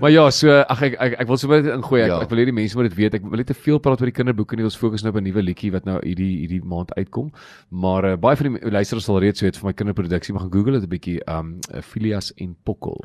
maar 0.00 0.12
ja, 0.12 0.24
so 0.34 0.60
ag 0.64 0.82
ek 0.88 0.96
ek, 0.96 1.16
ek 1.24 1.30
wil 1.30 1.40
sommer 1.40 1.62
dit 1.64 1.72
ingooi. 1.74 2.02
Ek, 2.04 2.12
ja. 2.12 2.20
ek 2.24 2.32
wil 2.32 2.42
hê 2.42 2.48
die 2.48 2.56
mense 2.56 2.78
moet 2.78 2.88
dit 2.90 2.98
weet. 3.02 3.18
Ek 3.20 3.26
wil 3.28 3.42
net 3.42 3.50
te 3.52 3.56
veel 3.56 3.80
praat 3.82 4.00
oor 4.02 4.10
die 4.10 4.16
kinderboeke 4.16 4.58
nie. 4.58 4.66
Ons 4.68 4.78
fokus 4.80 5.04
nou 5.04 5.12
op 5.14 5.20
'n 5.20 5.26
nuwe 5.28 5.44
liedjie 5.44 5.72
wat 5.74 5.88
nou 5.88 5.98
hierdie 6.02 6.34
hierdie 6.44 6.62
maand 6.64 6.94
uitkom. 6.96 7.32
Maar 7.68 8.12
uh, 8.12 8.16
baie 8.20 8.38
van 8.40 8.56
die 8.56 8.76
luisteraars 8.78 9.08
sal 9.10 9.20
reeds 9.22 9.44
weet 9.44 9.60
vir 9.60 9.70
my 9.70 9.74
kinderproduksie. 9.76 10.34
Mag 10.36 10.46
gaan 10.46 10.54
Google 10.54 10.80
dit 10.80 10.88
'n 10.88 10.94
bietjie 10.96 11.18
um 11.28 11.58
Filias 11.82 12.32
en 12.36 12.56
Pokkel. 12.64 12.98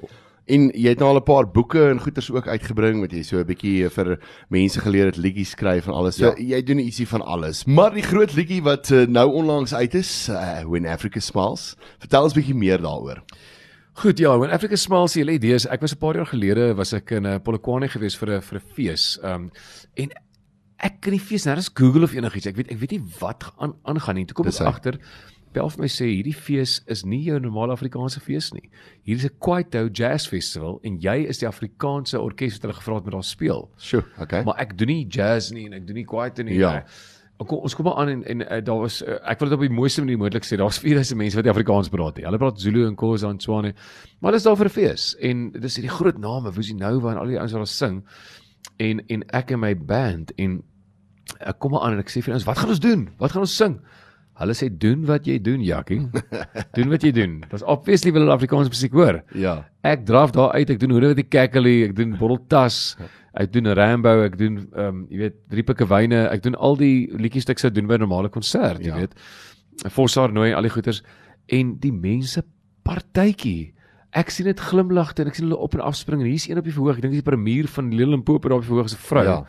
En 0.51 0.65
jy 0.75 0.91
het 0.91 0.99
nou 0.99 1.10
al 1.13 1.21
'n 1.21 1.23
paar 1.23 1.47
boeke 1.47 1.89
en 1.89 1.99
goeters 1.99 2.32
ook 2.32 2.47
uitgebring 2.47 2.99
wat 2.99 3.12
jy 3.12 3.23
so 3.23 3.39
'n 3.39 3.45
bietjie 3.45 3.89
vir 3.89 4.19
mense 4.49 4.79
geleer 4.79 5.06
het 5.06 5.17
liedjies 5.17 5.49
skryf 5.49 5.88
en 5.88 5.93
alles. 5.93 6.15
So 6.15 6.25
ja. 6.25 6.58
jy 6.58 6.63
doen 6.63 6.79
ietsie 6.79 7.08
van 7.08 7.21
alles. 7.21 7.65
Maar 7.65 7.93
die 7.93 8.03
groot 8.03 8.34
liedjie 8.34 8.62
wat 8.62 8.89
uh, 8.89 9.08
nou 9.08 9.32
onlangs 9.32 9.73
uit 9.73 9.95
is, 9.95 10.29
uh, 10.29 10.63
When 10.67 10.86
Africa 10.86 11.19
Smiles. 11.19 11.75
Vertel 11.99 12.23
ons 12.23 12.34
bietjie 12.34 12.56
meer 12.56 12.82
daaroor. 12.82 13.23
Goed 13.93 14.17
ja, 14.17 14.38
When 14.38 14.51
Africa 14.51 14.75
Smiles, 14.75 15.13
jy 15.13 15.23
lê 15.23 15.34
idees. 15.34 15.65
Ek 15.65 15.82
was 15.82 15.93
'n 15.93 15.97
paar 15.97 16.15
jaar 16.15 16.27
gelede 16.27 16.75
was 16.75 16.93
ek 16.93 17.12
in 17.12 17.23
'n 17.23 17.36
uh, 17.36 17.39
Polokwane 17.39 17.88
gewees 17.88 18.17
vir 18.17 18.38
'n 18.38 18.41
vir 18.41 18.60
'n 18.60 18.73
fees. 18.75 19.19
Um 19.23 19.51
en 19.95 20.12
ek 20.84 20.99
kan 21.01 21.13
nie 21.13 21.19
fees 21.19 21.45
nêrens 21.45 21.71
Google 21.73 22.03
of 22.03 22.13
enigiets. 22.13 22.47
Ek 22.47 22.56
weet 22.56 22.71
ek 22.71 22.79
weet 22.79 22.91
nie 22.91 23.03
wat 23.19 23.53
aan 23.58 23.75
aangaan 23.84 24.15
nie. 24.15 24.25
Toe 24.25 24.36
kom 24.36 24.47
ek 24.47 24.60
agter 24.60 24.99
bel 25.54 25.70
vir 25.74 25.84
my 25.84 25.89
sê 25.92 26.08
hierdie 26.10 26.36
fees 26.36 26.80
is 26.92 27.04
nie 27.06 27.22
jou 27.28 27.39
normale 27.42 27.76
Afrikaanse 27.76 28.22
fees 28.24 28.52
nie. 28.56 28.70
Hier 29.08 29.18
is 29.18 29.26
'n 29.26 29.36
Kwaito 29.39 29.88
Jazz 29.89 30.28
Festival 30.28 30.80
en 30.84 31.00
jy 31.00 31.28
is 31.30 31.39
die 31.39 31.48
Afrikaanse 31.48 32.20
orkes 32.20 32.58
wat 32.58 32.63
hulle 32.63 32.80
gevra 32.80 32.96
het 32.96 33.06
met 33.06 33.13
daar 33.13 33.24
speel. 33.24 33.70
Sjoe, 33.78 34.04
okay. 34.20 34.44
Maar 34.44 34.60
ek 34.60 34.78
doen 34.78 34.88
nie 34.88 35.08
jazz 35.08 35.52
nie 35.52 35.66
en 35.66 35.74
ek 35.74 35.88
doen 35.88 35.96
nie 35.96 36.06
Kwaito 36.06 36.44
nie. 36.44 36.58
Ja. 36.58 36.84
Kom, 37.44 37.60
ons 37.66 37.76
kom 37.76 37.86
maar 37.86 37.98
aan 37.98 38.10
en 38.10 38.24
en 38.24 38.42
uh, 38.42 38.62
daar 38.63 38.80
was 38.80 39.02
uh, 39.02 39.18
ek 39.28 39.39
wil 39.39 39.50
dit 39.50 39.58
op 39.58 39.63
die 39.66 39.76
mooiste 39.76 40.02
manier 40.02 40.18
moontlik 40.18 40.46
sê. 40.46 40.58
Daar's 40.58 40.78
4000 40.80 41.18
mense 41.18 41.36
wat 41.36 41.48
Afrikaans 41.48 41.89
praat. 41.89 42.18
Hulle 42.18 42.38
praat 42.38 42.62
Zulu 42.62 42.86
en 42.88 42.96
Khoisa 42.96 43.30
en 43.30 43.38
Tswana. 43.38 43.74
Maar 44.20 44.32
hulle 44.32 44.38
is 44.38 44.44
daar 44.44 44.58
vir 44.58 44.70
'n 44.70 44.70
fees 44.70 45.16
en 45.20 45.52
dis 45.52 45.76
hierdie 45.76 45.92
groot 45.92 46.18
name, 46.18 46.52
Wusi 46.52 46.74
Nova 46.74 47.12
en 47.12 47.18
al 47.18 47.28
die 47.28 47.39
ouens 47.39 47.52
wat 47.52 47.66
daar 47.66 47.68
sing. 47.68 48.04
En 48.78 49.02
en 49.08 49.24
ek 49.30 49.52
en 49.52 49.60
my 49.60 49.76
band 49.76 50.32
en 50.38 50.63
ek 51.39 51.60
kom 51.60 51.72
maar 51.72 51.82
aan 51.82 51.94
en 51.94 52.00
ek 52.00 52.10
sê 52.10 52.22
vir 52.22 52.34
ons, 52.34 52.46
wat 52.46 52.58
gaan 52.58 52.70
ons 52.70 52.80
doen? 52.80 53.10
Wat 53.18 53.32
gaan 53.32 53.42
ons 53.42 53.56
sing? 53.56 53.82
Hulle 54.43 54.56
sê 54.58 54.69
doen 54.69 55.06
wat 55.08 55.27
jy 55.27 55.39
doen, 55.43 55.63
Jackie. 55.63 56.01
doen 56.77 56.91
wat 56.91 57.03
jy 57.06 57.12
doen. 57.15 57.39
Dit's 57.49 57.63
obviously 57.63 58.13
wil 58.13 58.25
hulle 58.25 58.36
Afrikaans 58.36 58.71
musiek 58.71 58.95
hoor. 58.95 59.21
Ja. 59.39 59.62
Ek 59.88 60.06
draf 60.08 60.36
daar 60.36 60.53
uit, 60.58 60.69
ek 60.69 60.82
doen 60.82 60.95
hoe 60.95 61.13
dit 61.13 61.29
Kakkeli, 61.32 61.75
ek 61.88 61.95
doen 61.97 62.15
Botteltas, 62.19 62.97
ek 63.39 63.53
doen 63.56 63.71
Rambo, 63.73 64.13
ek 64.27 64.38
doen 64.39 64.62
ehm 64.65 64.88
um, 64.88 65.03
jy 65.10 65.23
weet 65.23 65.38
drie 65.51 65.65
pikke 65.65 65.88
wyne, 65.89 66.25
ek 66.29 66.43
doen 66.45 66.58
al 66.60 66.77
die 66.79 67.10
liedjies 67.17 67.47
wat 67.47 67.56
ek 67.56 67.63
sou 67.63 67.71
doen 67.73 67.88
by 67.89 67.97
'n 67.97 68.06
normale 68.06 68.29
konsert, 68.29 68.84
jy 68.84 68.91
ja. 68.91 68.99
weet. 69.01 69.15
Forsaar 69.89 70.32
nooi 70.32 70.51
al 70.53 70.67
die 70.67 70.73
goeters 70.73 71.01
en 71.47 71.77
die 71.79 71.91
mense 71.91 72.43
partytjie. 72.86 73.73
Ek 74.13 74.29
sien 74.29 74.45
dit 74.45 74.60
glimlagte 74.60 75.23
en 75.23 75.32
ek 75.32 75.39
sien 75.39 75.47
hulle 75.47 75.58
op 75.58 75.73
en 75.73 75.82
af 75.82 75.95
spring 75.97 76.21
en 76.21 76.29
hier's 76.29 76.45
een 76.47 76.60
op 76.62 76.67
die 76.67 76.75
verhoog, 76.75 76.99
ek 76.99 77.01
dink 77.01 77.15
dis 77.15 77.23
'n 77.25 77.32
premier 77.32 77.67
van 77.67 77.89
Limpopo 77.89 78.49
daar 78.49 78.60
op 78.60 78.65
die 78.65 78.69
verhoog 78.69 78.89
se 78.89 78.97
vrou. 78.97 79.25
Ja. 79.25 79.45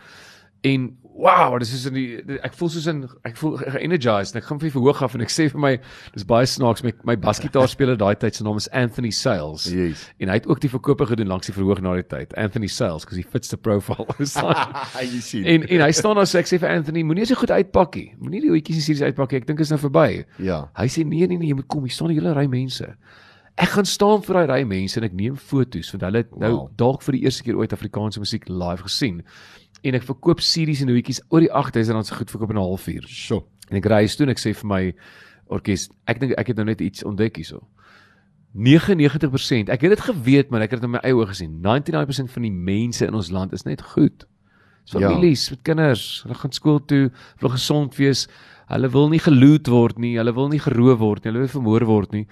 En 0.64 0.96
wow, 1.14 1.55
dis 1.62 1.70
is 1.72 1.85
in 1.87 1.94
die 1.94 2.38
ek 2.42 2.57
voel 2.59 2.70
soos 2.74 2.87
in 2.90 3.05
ek 3.24 3.37
voel 3.38 3.61
energized 3.79 4.35
en 4.35 4.40
ek 4.40 4.48
gaan 4.48 4.59
vir 4.59 4.72
verhoog 4.74 5.03
af 5.07 5.14
en 5.14 5.22
ek 5.22 5.31
sê 5.37 5.46
vir 5.53 5.61
my 5.62 5.70
dis 6.16 6.24
baie 6.27 6.46
snaaks 6.50 6.83
my 6.83 6.90
my 7.07 7.14
basgitaarspeler 7.22 7.94
daai 8.00 8.16
tyd 8.18 8.35
se 8.35 8.42
naam 8.46 8.59
is 8.59 8.66
Anthony 8.74 9.12
Sales. 9.14 9.68
Yes. 9.70 10.03
En 10.18 10.29
hy 10.33 10.40
het 10.40 10.48
ook 10.50 10.61
die 10.64 10.70
verkope 10.72 11.07
gedoen 11.07 11.31
langs 11.31 11.46
die 11.46 11.55
verhoog 11.55 11.81
na 11.85 11.94
die 12.00 12.07
tyd. 12.11 12.35
Anthony 12.37 12.66
Sales, 12.66 13.05
because 13.07 13.16
he 13.16 13.22
fits 13.22 13.48
the 13.48 13.57
profile. 13.57 14.07
jy 15.00 15.20
sien. 15.22 15.44
en 15.46 15.68
en 15.68 15.85
hy 15.87 15.90
staan 15.94 16.18
daar 16.18 16.27
sê 16.27 16.42
ek 16.42 16.50
sê 16.50 16.59
vir 16.59 16.70
Anthony, 16.74 17.05
moenie 17.07 17.27
so 17.31 17.38
goed 17.38 17.55
uitpak 17.55 17.94
nie. 18.00 18.09
Moenie 18.18 18.42
die 18.48 18.50
hoetjies 18.50 18.83
en 18.83 18.87
series 18.88 19.07
uitpak 19.07 19.31
nie. 19.31 19.42
Ek 19.44 19.46
dink 19.46 19.61
is 19.62 19.70
nou 19.70 19.79
verby. 19.87 20.24
Ja. 20.42 20.64
Hy 20.74 20.88
sê 20.90 21.07
nee 21.07 21.29
nee 21.31 21.38
nee, 21.38 21.53
jy 21.53 21.61
moet 21.61 21.68
kom. 21.70 21.87
Hier 21.87 21.94
staan 21.94 22.11
'n 22.11 22.18
hele 22.18 22.35
ry 22.35 22.46
mense. 22.50 22.90
Ek 23.57 23.68
gaan 23.70 23.87
staan 23.87 24.22
vir 24.27 24.35
daai 24.35 24.48
ry 24.50 24.62
mense 24.66 24.98
en 24.98 25.05
ek 25.07 25.12
neem 25.14 25.37
foto's 25.38 25.92
want 25.94 26.03
hulle 26.03 26.24
het 26.24 26.31
nou 26.35 26.50
Wow. 26.57 26.70
dalk 26.77 27.03
vir 27.07 27.12
die 27.14 27.22
eerste 27.22 27.44
keer 27.46 27.55
ooit 27.55 27.70
Afrikaanse 27.72 28.18
musiek 28.18 28.48
live 28.50 28.83
gesien. 28.83 29.22
En 29.85 29.99
ek 29.99 30.07
verkoop 30.09 30.40
series 30.40 30.81
en 30.81 30.92
hoetjies 30.92 31.20
oor 31.29 31.44
die 31.44 31.53
8000 31.53 31.94
rand 31.94 32.09
se 32.09 32.16
goed 32.16 32.31
verkoop 32.33 32.51
in 32.55 32.57
'n 32.57 32.64
halfuur. 32.64 33.05
Sjoe. 33.09 33.44
En 33.70 33.77
ek 33.77 33.87
ry 33.87 34.05
huis 34.05 34.16
toe 34.16 34.27
en 34.27 34.33
ek 34.33 34.40
sê 34.40 34.55
vir 34.55 34.68
my 34.68 34.94
orkes, 35.47 35.88
ek 36.07 36.20
dink 36.20 36.33
ek 36.38 36.47
het 36.47 36.57
nou 36.57 36.66
net 36.66 36.81
iets 36.81 37.05
ontdek 37.05 37.37
hierso. 37.37 37.68
99%. 38.55 39.68
Ek 39.68 39.81
het 39.81 39.90
dit 39.90 40.01
geweet, 40.01 40.51
maar 40.51 40.62
ek 40.62 40.70
het 40.70 40.81
dit 40.81 40.90
met 40.90 41.03
my 41.03 41.09
eie 41.09 41.14
oë 41.14 41.27
gesien. 41.27 41.61
99% 41.61 42.31
van 42.31 42.42
die 42.42 42.53
mense 42.53 43.07
in 43.07 43.14
ons 43.14 43.31
land 43.31 43.53
is 43.53 43.64
net 43.64 43.83
goed. 43.83 44.27
Ja. 44.85 45.09
families 45.09 45.51
met 45.51 45.62
kinders, 45.62 46.23
hulle 46.23 46.35
gaan 46.35 46.53
skool 46.53 46.85
toe, 46.85 47.11
hulle 47.40 47.51
gesond 47.55 47.97
wees. 47.97 48.27
Hulle 48.70 48.88
wil 48.94 49.11
nie 49.12 49.20
geloot 49.20 49.68
word 49.68 49.98
nie, 50.00 50.14
hulle 50.16 50.33
wil 50.37 50.48
nie 50.48 50.61
geroof 50.62 50.98
word 51.03 51.24
nie, 51.24 51.31
hulle 51.33 51.42
wil 51.44 51.50
vermoor 51.53 51.85
word 51.88 52.14
nie. 52.16 52.22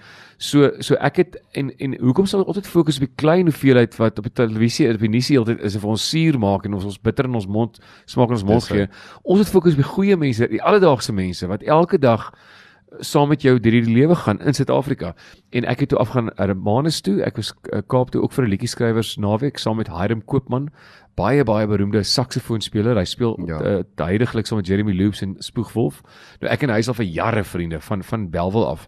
So 0.41 0.71
so 0.83 0.97
ek 0.97 1.19
het 1.21 1.37
en 1.59 1.69
en 1.77 1.93
hoekom 2.01 2.25
sal 2.29 2.41
ons 2.41 2.53
altyd 2.53 2.69
fokus 2.71 2.97
op 2.97 3.05
die 3.05 3.13
klein 3.21 3.51
hoeveelheid 3.51 3.97
wat 3.99 4.17
op 4.21 4.29
die 4.29 4.35
televisie 4.41 4.89
op 4.91 5.03
die 5.03 5.11
nuus 5.13 5.29
altyd 5.37 5.61
is 5.61 5.77
of 5.77 5.85
ons 5.93 6.07
suur 6.09 6.39
maak 6.41 6.65
en 6.65 6.79
ons 6.79 6.89
ons 6.89 6.97
bitter 6.97 7.29
in 7.29 7.37
ons 7.37 7.47
mond 7.47 7.77
smaak 8.09 8.33
in 8.33 8.39
ons 8.39 8.47
mond 8.49 8.67
gee. 8.71 8.89
Ons 9.23 9.45
het 9.45 9.53
fokus 9.53 9.77
op 9.77 9.83
die 9.83 9.91
goeie 9.93 10.17
mense, 10.17 10.49
die 10.49 10.63
alledaagse 10.63 11.13
mense 11.13 11.47
wat 11.51 11.63
elke 11.63 12.01
dag 12.01 12.31
saam 12.99 13.27
met 13.27 13.41
jou 13.41 13.59
deur 13.59 13.71
die 13.71 13.93
lewe 13.93 14.15
gaan 14.15 14.41
in 14.41 14.53
Suid-Afrika. 14.53 15.13
En 15.49 15.65
ek 15.65 15.79
het 15.79 15.89
toe 15.89 15.99
afgaan 15.99 16.29
Hermanus 16.35 17.01
toe. 17.01 17.21
Ek 17.25 17.35
was 17.35 17.53
uh, 17.71 17.81
Kaap 17.87 18.11
toe 18.11 18.21
ook 18.21 18.33
vir 18.33 18.45
'n 18.45 18.49
liedjieskrywers 18.49 19.15
naweek 19.17 19.57
saam 19.57 19.77
met 19.77 19.89
Hiram 19.89 20.25
Koopman, 20.25 20.69
baie 21.15 21.43
baie 21.43 21.67
beroemde 21.67 22.03
saksofoonspeler. 22.03 22.97
Hy 22.97 23.05
speel 23.05 23.39
ja. 23.47 23.61
uh, 23.61 23.81
heidaglik 23.95 24.45
saam 24.45 24.57
met 24.57 24.67
Jeremy 24.67 24.93
Loops 24.93 25.21
en 25.21 25.35
Spoegwolf. 25.39 26.01
Nou 26.41 26.51
ek 26.51 26.63
en 26.63 26.69
hy 26.69 26.77
is 26.77 26.87
al 26.87 26.97
vir 26.97 27.05
jare 27.05 27.43
vriende 27.43 27.79
van 27.79 28.03
van 28.03 28.29
Belwel 28.29 28.67
af. 28.67 28.87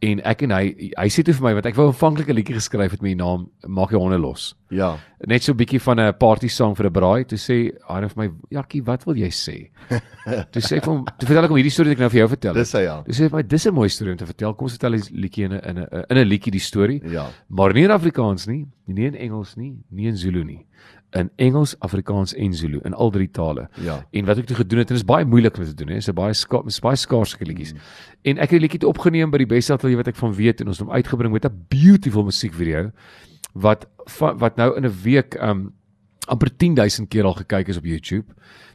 En 0.00 0.20
ek 0.22 0.44
en 0.46 0.52
hy 0.54 0.92
hy 0.94 1.08
sê 1.10 1.24
toe 1.26 1.34
vir 1.34 1.42
my 1.42 1.52
want 1.56 1.66
ek 1.66 1.74
wou 1.74 1.88
aanvanklik 1.90 2.28
'n 2.30 2.36
liedjie 2.38 2.54
geskryf 2.54 2.92
het 2.94 3.02
met 3.02 3.16
die 3.16 3.18
naam 3.18 3.48
Maak 3.66 3.90
jou 3.90 3.98
honde 3.98 4.18
los. 4.18 4.54
Ja. 4.70 4.96
Net 5.26 5.42
so 5.42 5.52
'n 5.52 5.56
bietjie 5.58 5.80
van 5.80 5.98
'n 5.98 6.12
party 6.14 6.46
song 6.48 6.76
vir 6.76 6.86
'n 6.86 6.92
braai. 6.92 7.24
Toe 7.26 7.38
sê 7.38 7.74
Hiram 7.88 8.08
vir 8.08 8.22
my, 8.22 8.30
"Jakkie, 8.50 8.84
wat 8.84 9.04
wil 9.06 9.16
jy 9.16 9.30
sê?" 9.30 9.70
toe 10.52 10.62
sê 10.62 10.76
ek 10.76 10.84
vir 10.84 10.94
hom, 10.94 11.04
toe 11.04 11.26
vertel 11.26 11.44
ek 11.44 11.50
hom 11.50 11.58
hierdie 11.58 11.72
storie 11.74 11.90
wat 11.90 11.96
ek 11.96 12.00
nou 12.00 12.10
vir 12.10 12.20
jou 12.20 12.28
vertel. 12.28 12.54
het. 12.54 12.62
Dis 12.62 12.72
hy 12.72 12.82
ja. 12.82 13.02
Dis 13.02 13.18
sê 13.18 13.28
vir 13.28 13.36
my 13.36 13.42
dis 13.42 13.66
'n 13.66 13.74
mooi 13.74 13.88
storie 13.88 14.12
om 14.12 14.18
te 14.18 14.26
vertel. 14.26 14.54
Kom 14.54 14.66
ons 14.66 14.78
vertel 14.78 14.92
die 14.92 15.20
liedjie 15.20 15.44
in 15.44 15.52
'n 15.52 15.60
in 15.66 15.78
'n 15.78 16.04
in 16.10 16.16
'n 16.18 16.28
liedjie 16.28 16.52
die 16.52 16.60
storie. 16.60 17.02
Ja. 17.04 17.26
Maar 17.48 17.72
nie 17.72 17.84
in 17.84 17.90
Afrikaans 17.90 18.46
nie, 18.46 18.66
nie 18.86 19.06
in 19.06 19.16
Engels 19.16 19.56
nie, 19.56 19.82
nie 19.90 20.06
in 20.06 20.16
Zulu 20.16 20.44
nie. 20.44 20.64
In 21.16 21.30
Engels, 21.36 21.78
Afrikaans 21.78 22.34
en 22.34 22.54
Zulu 22.54 22.80
in 22.84 22.94
al 22.94 23.10
drie 23.10 23.30
tale. 23.30 23.68
Ja. 23.80 24.06
En 24.10 24.24
wat 24.24 24.38
ek 24.38 24.46
toe 24.46 24.56
gedoen 24.56 24.78
het 24.78 24.90
en 24.90 24.94
dit 24.94 25.02
is 25.02 25.08
baie 25.08 25.24
moeilik 25.24 25.56
om 25.56 25.64
te 25.64 25.74
doen, 25.74 25.88
hè. 25.88 25.94
Dis 25.94 26.08
'n 26.08 26.14
baie 26.14 26.34
ska 26.34 26.62
is 26.66 26.80
baie 26.80 26.96
skaars 26.96 27.38
liedjies. 27.38 27.72
Mm. 27.72 27.78
En 28.22 28.36
ek 28.36 28.50
het 28.50 28.60
die 28.60 28.60
liedjie 28.60 28.88
opgeneem 28.88 29.30
by 29.30 29.38
die 29.38 29.46
beste 29.46 29.72
ateljee 29.72 29.96
wat 29.96 30.08
ek 30.08 30.16
van 30.16 30.34
weet 30.34 30.60
en 30.60 30.66
ons 30.66 30.78
het 30.78 30.86
hom 30.86 30.94
uitgebring 30.94 31.32
met 31.32 31.44
'n 31.44 31.64
beautiful 31.68 32.24
musiekvideo 32.24 32.90
wat 33.54 33.86
wat 34.38 34.56
nou 34.56 34.76
in 34.76 34.84
'n 34.84 34.94
week 35.02 35.34
um 35.40 35.72
amper 36.28 36.50
10000 36.56 37.08
keer 37.08 37.24
al 37.24 37.34
gekyk 37.34 37.68
is 37.68 37.76
op 37.80 37.84
YouTube. 37.84 38.26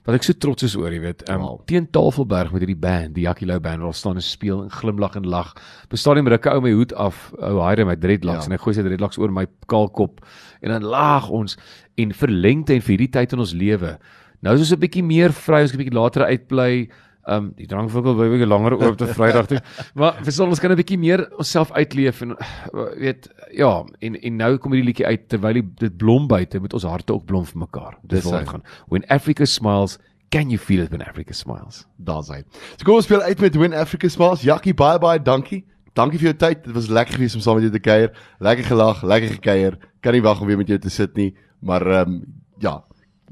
Wat 0.06 0.16
ek 0.16 0.24
so 0.24 0.34
trots 0.34 0.63
is 0.63 0.76
oor, 0.76 0.92
jy 0.92 1.00
weet. 1.00 1.24
Um 1.30 1.39
Wow. 1.42 1.62
teen 1.66 1.88
Tafelberg 1.89 2.52
met 2.52 2.62
hierdie 2.62 2.80
band, 2.80 3.13
die 3.16 3.24
Jackie 3.24 3.46
Lou 3.48 3.60
band, 3.60 3.82
waar 3.82 3.94
staan 3.94 4.16
en 4.16 4.22
speel 4.22 4.63
en 4.63 4.70
glimlag 4.70 5.16
en 5.16 5.24
lag. 5.28 5.54
Bestaan 5.89 6.16
die 6.20 6.30
rukke 6.34 6.52
ou 6.52 6.62
my 6.62 6.72
hoed 6.72 6.94
af, 6.94 7.32
ou 7.39 7.62
Hyre 7.62 7.86
met 7.86 8.02
dreadlocks 8.02 8.46
Ja. 8.48 8.52
en 8.52 8.52
hy 8.52 8.58
gooi 8.58 8.74
sy 8.76 8.82
dreadlocks 8.84 9.18
oor 9.18 9.32
my 9.32 9.46
kaalkop 9.68 10.20
en 10.62 10.70
dan 10.72 10.84
lag 10.84 11.30
ons 11.30 11.58
en 11.98 12.12
verlengte 12.12 12.74
en 12.74 12.82
vir 12.82 12.98
hierdie 12.98 13.12
tyd 13.12 13.34
in 13.34 13.39
ons 13.39 13.54
lewe. 13.54 13.98
Nou 14.42 14.54
is 14.56 14.60
ons 14.60 14.74
'n 14.74 14.80
bietjie 14.80 15.04
meer 15.04 15.32
vry, 15.32 15.62
ons 15.62 15.72
kan 15.72 15.80
'n 15.80 15.84
bietjie 15.86 16.00
later 16.02 16.26
uitbly. 16.26 16.89
Um 17.26 17.54
die 17.56 17.66
drankwinkel 17.72 18.16
bly 18.18 18.26
bietjie 18.34 18.48
langer 18.52 18.74
oop 18.76 18.98
tot 19.00 19.14
Vrydag 19.16 19.46
toe. 19.48 19.62
Maar 19.96 20.18
vir 20.26 20.42
ons 20.46 20.60
kan 20.60 20.72
'n 20.72 20.76
bietjie 20.76 20.98
meer 21.00 21.22
onsself 21.38 21.72
uitleef 21.72 22.22
en 22.22 22.32
uh, 22.36 22.88
weet 23.00 23.30
ja, 23.56 23.86
en 24.02 24.16
en 24.22 24.36
nou 24.36 24.58
kom 24.58 24.72
hierdie 24.74 24.90
liedjie 24.90 25.06
uit 25.08 25.30
terwyl 25.30 25.54
die- 25.54 25.70
dit 25.80 25.98
blom 25.98 26.28
buite, 26.28 26.60
moet 26.60 26.74
ons 26.74 26.84
harte 26.84 27.14
ook 27.14 27.26
blom 27.26 27.46
vir 27.46 27.58
mekaar. 27.60 27.98
Dis 28.04 28.24
waar 28.24 28.40
dit 28.40 28.50
gaan. 28.50 28.64
When 28.90 29.06
Africa 29.08 29.46
smiles, 29.46 29.98
can 30.30 30.50
you 30.50 30.58
feel 30.60 30.84
it 30.84 30.90
when 30.90 31.02
Africa 31.02 31.34
smiles? 31.34 31.86
Daar's 31.98 32.28
hy. 32.28 32.44
So 32.78 32.84
kom 32.84 32.96
ons 32.96 33.06
speel 33.06 33.22
uit 33.22 33.40
met 33.40 33.56
Win 33.56 33.74
Africa 33.74 34.10
Smiles. 34.10 34.42
Jackie, 34.42 34.74
baie 34.74 35.00
baie 35.00 35.20
dankie. 35.22 35.64
Dankie 35.94 36.18
vir 36.20 36.34
jou 36.34 36.38
tyd. 36.38 36.64
Dit 36.66 36.74
was 36.74 36.88
lekker 36.90 37.14
geweest 37.16 37.36
om 37.36 37.42
saam 37.42 37.56
met 37.56 37.64
jou 37.70 37.72
te 37.72 37.80
kuier. 37.80 38.12
Lekker 38.40 38.66
gelag, 38.66 39.04
lekker 39.04 39.30
gekuier. 39.38 39.78
Kan 40.02 40.14
nie 40.14 40.22
wag 40.22 40.42
om 40.42 40.48
weer 40.48 40.58
met 40.58 40.68
jou 40.68 40.80
te 40.80 40.90
sit 40.90 41.16
nie, 41.16 41.36
maar 41.62 41.86
ehm 41.88 42.10
um, 42.10 42.24
ja. 42.60 42.84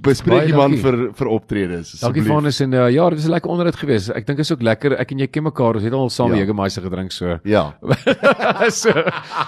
Bespreek 0.01 0.37
Baie 0.39 0.47
die 0.47 0.55
man 0.55 0.71
dankie. 0.71 0.81
vir 0.81 1.13
vir 1.13 1.27
optredes. 1.27 1.91
Dankie 1.99 2.21
asseblief. 2.21 2.27
Vanus 2.27 2.59
en 2.61 2.73
uh, 2.73 2.89
ja, 2.89 3.09
dit 3.09 3.19
was 3.19 3.27
'n 3.27 3.31
lekker 3.31 3.49
onderhoud 3.51 3.75
geweest. 3.75 4.09
Ek 4.15 4.25
dink 4.25 4.39
is 4.39 4.51
ook 4.51 4.61
lekker. 4.61 4.95
Ek 4.97 5.11
en 5.11 5.19
jy 5.19 5.27
ken 5.27 5.43
mekaar. 5.43 5.75
Ons 5.75 5.83
het 5.83 5.93
al 5.93 6.09
saam 6.09 6.29
Ja. 6.31 6.35
ja. 6.35 6.41
Jägermeister 6.45 6.81
gedrink 6.81 7.11
so. 7.11 7.37
Ja. 7.43 7.73
so 8.69 8.89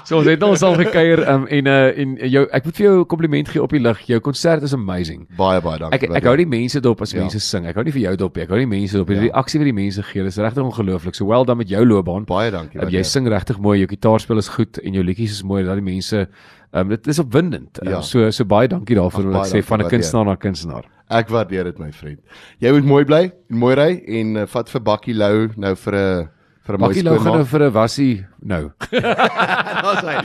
so 0.06 0.18
ons 0.18 0.28
het 0.28 0.44
al 0.44 0.56
saam 0.56 0.76
gekuier 0.76 1.24
um, 1.30 1.48
en 1.48 1.66
uh, 1.68 1.98
en 1.98 2.16
jou 2.30 2.46
ek 2.52 2.66
moet 2.66 2.76
vir 2.76 2.86
jou 2.86 3.00
'n 3.02 3.06
kompliment 3.08 3.50
gee 3.50 3.62
op 3.64 3.70
die 3.72 3.80
lig. 3.80 4.00
Jou 4.08 4.20
konsert 4.20 4.64
is 4.64 4.74
amazing. 4.74 5.26
Baie 5.38 5.62
baie 5.62 5.80
dankie. 5.80 6.10
Ek 6.10 6.16
ek 6.22 6.24
hou 6.24 6.36
die 6.38 6.46
mense 6.46 6.80
dop 6.82 7.02
as 7.02 7.12
Ja. 7.14 7.20
mense 7.22 7.40
sing. 7.40 7.66
Ek 7.66 7.76
hou 7.76 7.84
nie 7.84 7.92
vir 7.92 8.02
jou 8.02 8.16
dop 8.16 8.36
nie. 8.36 8.44
Ek 8.44 8.50
hou 8.50 8.58
die 8.60 8.68
mense 8.68 8.98
dop. 8.98 9.08
Die 9.08 9.16
Ja. 9.16 9.22
reaksie 9.32 9.60
wat 9.60 9.66
die 9.66 9.74
mense 9.74 10.04
gee, 10.04 10.24
dis 10.24 10.38
regtig 10.38 10.64
ongelooflik. 10.64 11.16
So 11.16 11.26
well 11.26 11.46
dan 11.46 11.58
met 11.58 11.70
jou 11.70 11.86
loopbaan. 11.86 12.26
baie 12.26 12.52
dankie. 12.52 12.80
Um, 12.82 12.90
jy 12.90 13.04
sing 13.04 13.28
regtig 13.28 13.58
mooi, 13.60 13.80
jou 13.80 13.88
gitaarspel 13.88 14.38
is 14.38 14.50
goed 14.50 14.78
en 14.84 14.94
jou 14.94 15.04
liedjies 15.04 15.32
is 15.32 15.44
mooi. 15.44 15.64
Dat 15.64 15.76
die 15.76 15.82
mense 15.82 16.28
um, 16.74 16.90
dit 16.90 17.08
is 17.08 17.20
opwindend. 17.20 17.80
Um, 17.82 17.90
Ja. 17.90 18.02
So 18.02 18.30
so 18.32 18.44
baie 18.46 18.68
dankie 18.68 18.96
daarvoor 18.96 19.24
wat 19.32 19.34
baie 19.34 19.52
ek 19.52 19.64
sê 19.64 19.68
van 19.68 19.82
'n 19.82 19.90
kunstenaar 19.90 20.26
na 20.26 20.36
kunstenaar. 20.36 20.86
Ek 21.10 21.28
waardeer 21.30 21.64
dit 21.66 21.80
my 21.80 21.92
vriend. 21.92 22.20
Jy 22.60 22.72
moet 22.72 22.86
mooi 22.86 23.04
bly 23.06 23.32
en 23.50 23.58
mooi 23.58 23.76
ry 23.76 24.02
en 24.08 24.36
uh, 24.38 24.46
vat 24.46 24.70
vir 24.70 24.82
Bakkie 24.82 25.14
Lou 25.14 25.50
nou 25.58 25.76
vir 25.76 25.94
'n 25.94 26.30
vir 26.66 26.76
'n 26.76 26.80
mooi 26.80 26.88
Bakkie 26.90 27.04
nou 27.04 27.16
gaan 27.20 27.24
nou 27.26 27.44
skoonmaak. 27.44 27.48
vir 27.52 27.62
'n 27.62 27.72
wassie 27.74 28.26
nou. 28.42 28.72
Daar's 29.84 30.02
hy. 30.02 30.16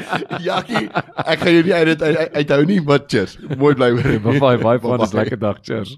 Jackie, 0.45 0.89
ek 1.27 1.39
gaan 1.41 1.53
jou 1.53 1.63
nie 1.65 1.75
uit 1.75 1.87
dit 1.87 2.03
uit- 2.03 2.33
uithou 2.35 2.65
nie, 2.65 2.81
maar 2.81 3.01
cheers. 3.07 3.39
Mooi 3.59 3.75
bly 3.75 3.91
hoor. 3.97 4.03
Bye 4.03 4.21
bye, 4.21 4.39
bye, 4.41 4.57
bye, 4.59 4.79
Bye-bye. 4.79 4.97
bye. 4.99 5.15
lekker 5.23 5.39
dag. 5.39 5.57
Cheers. 5.63 5.97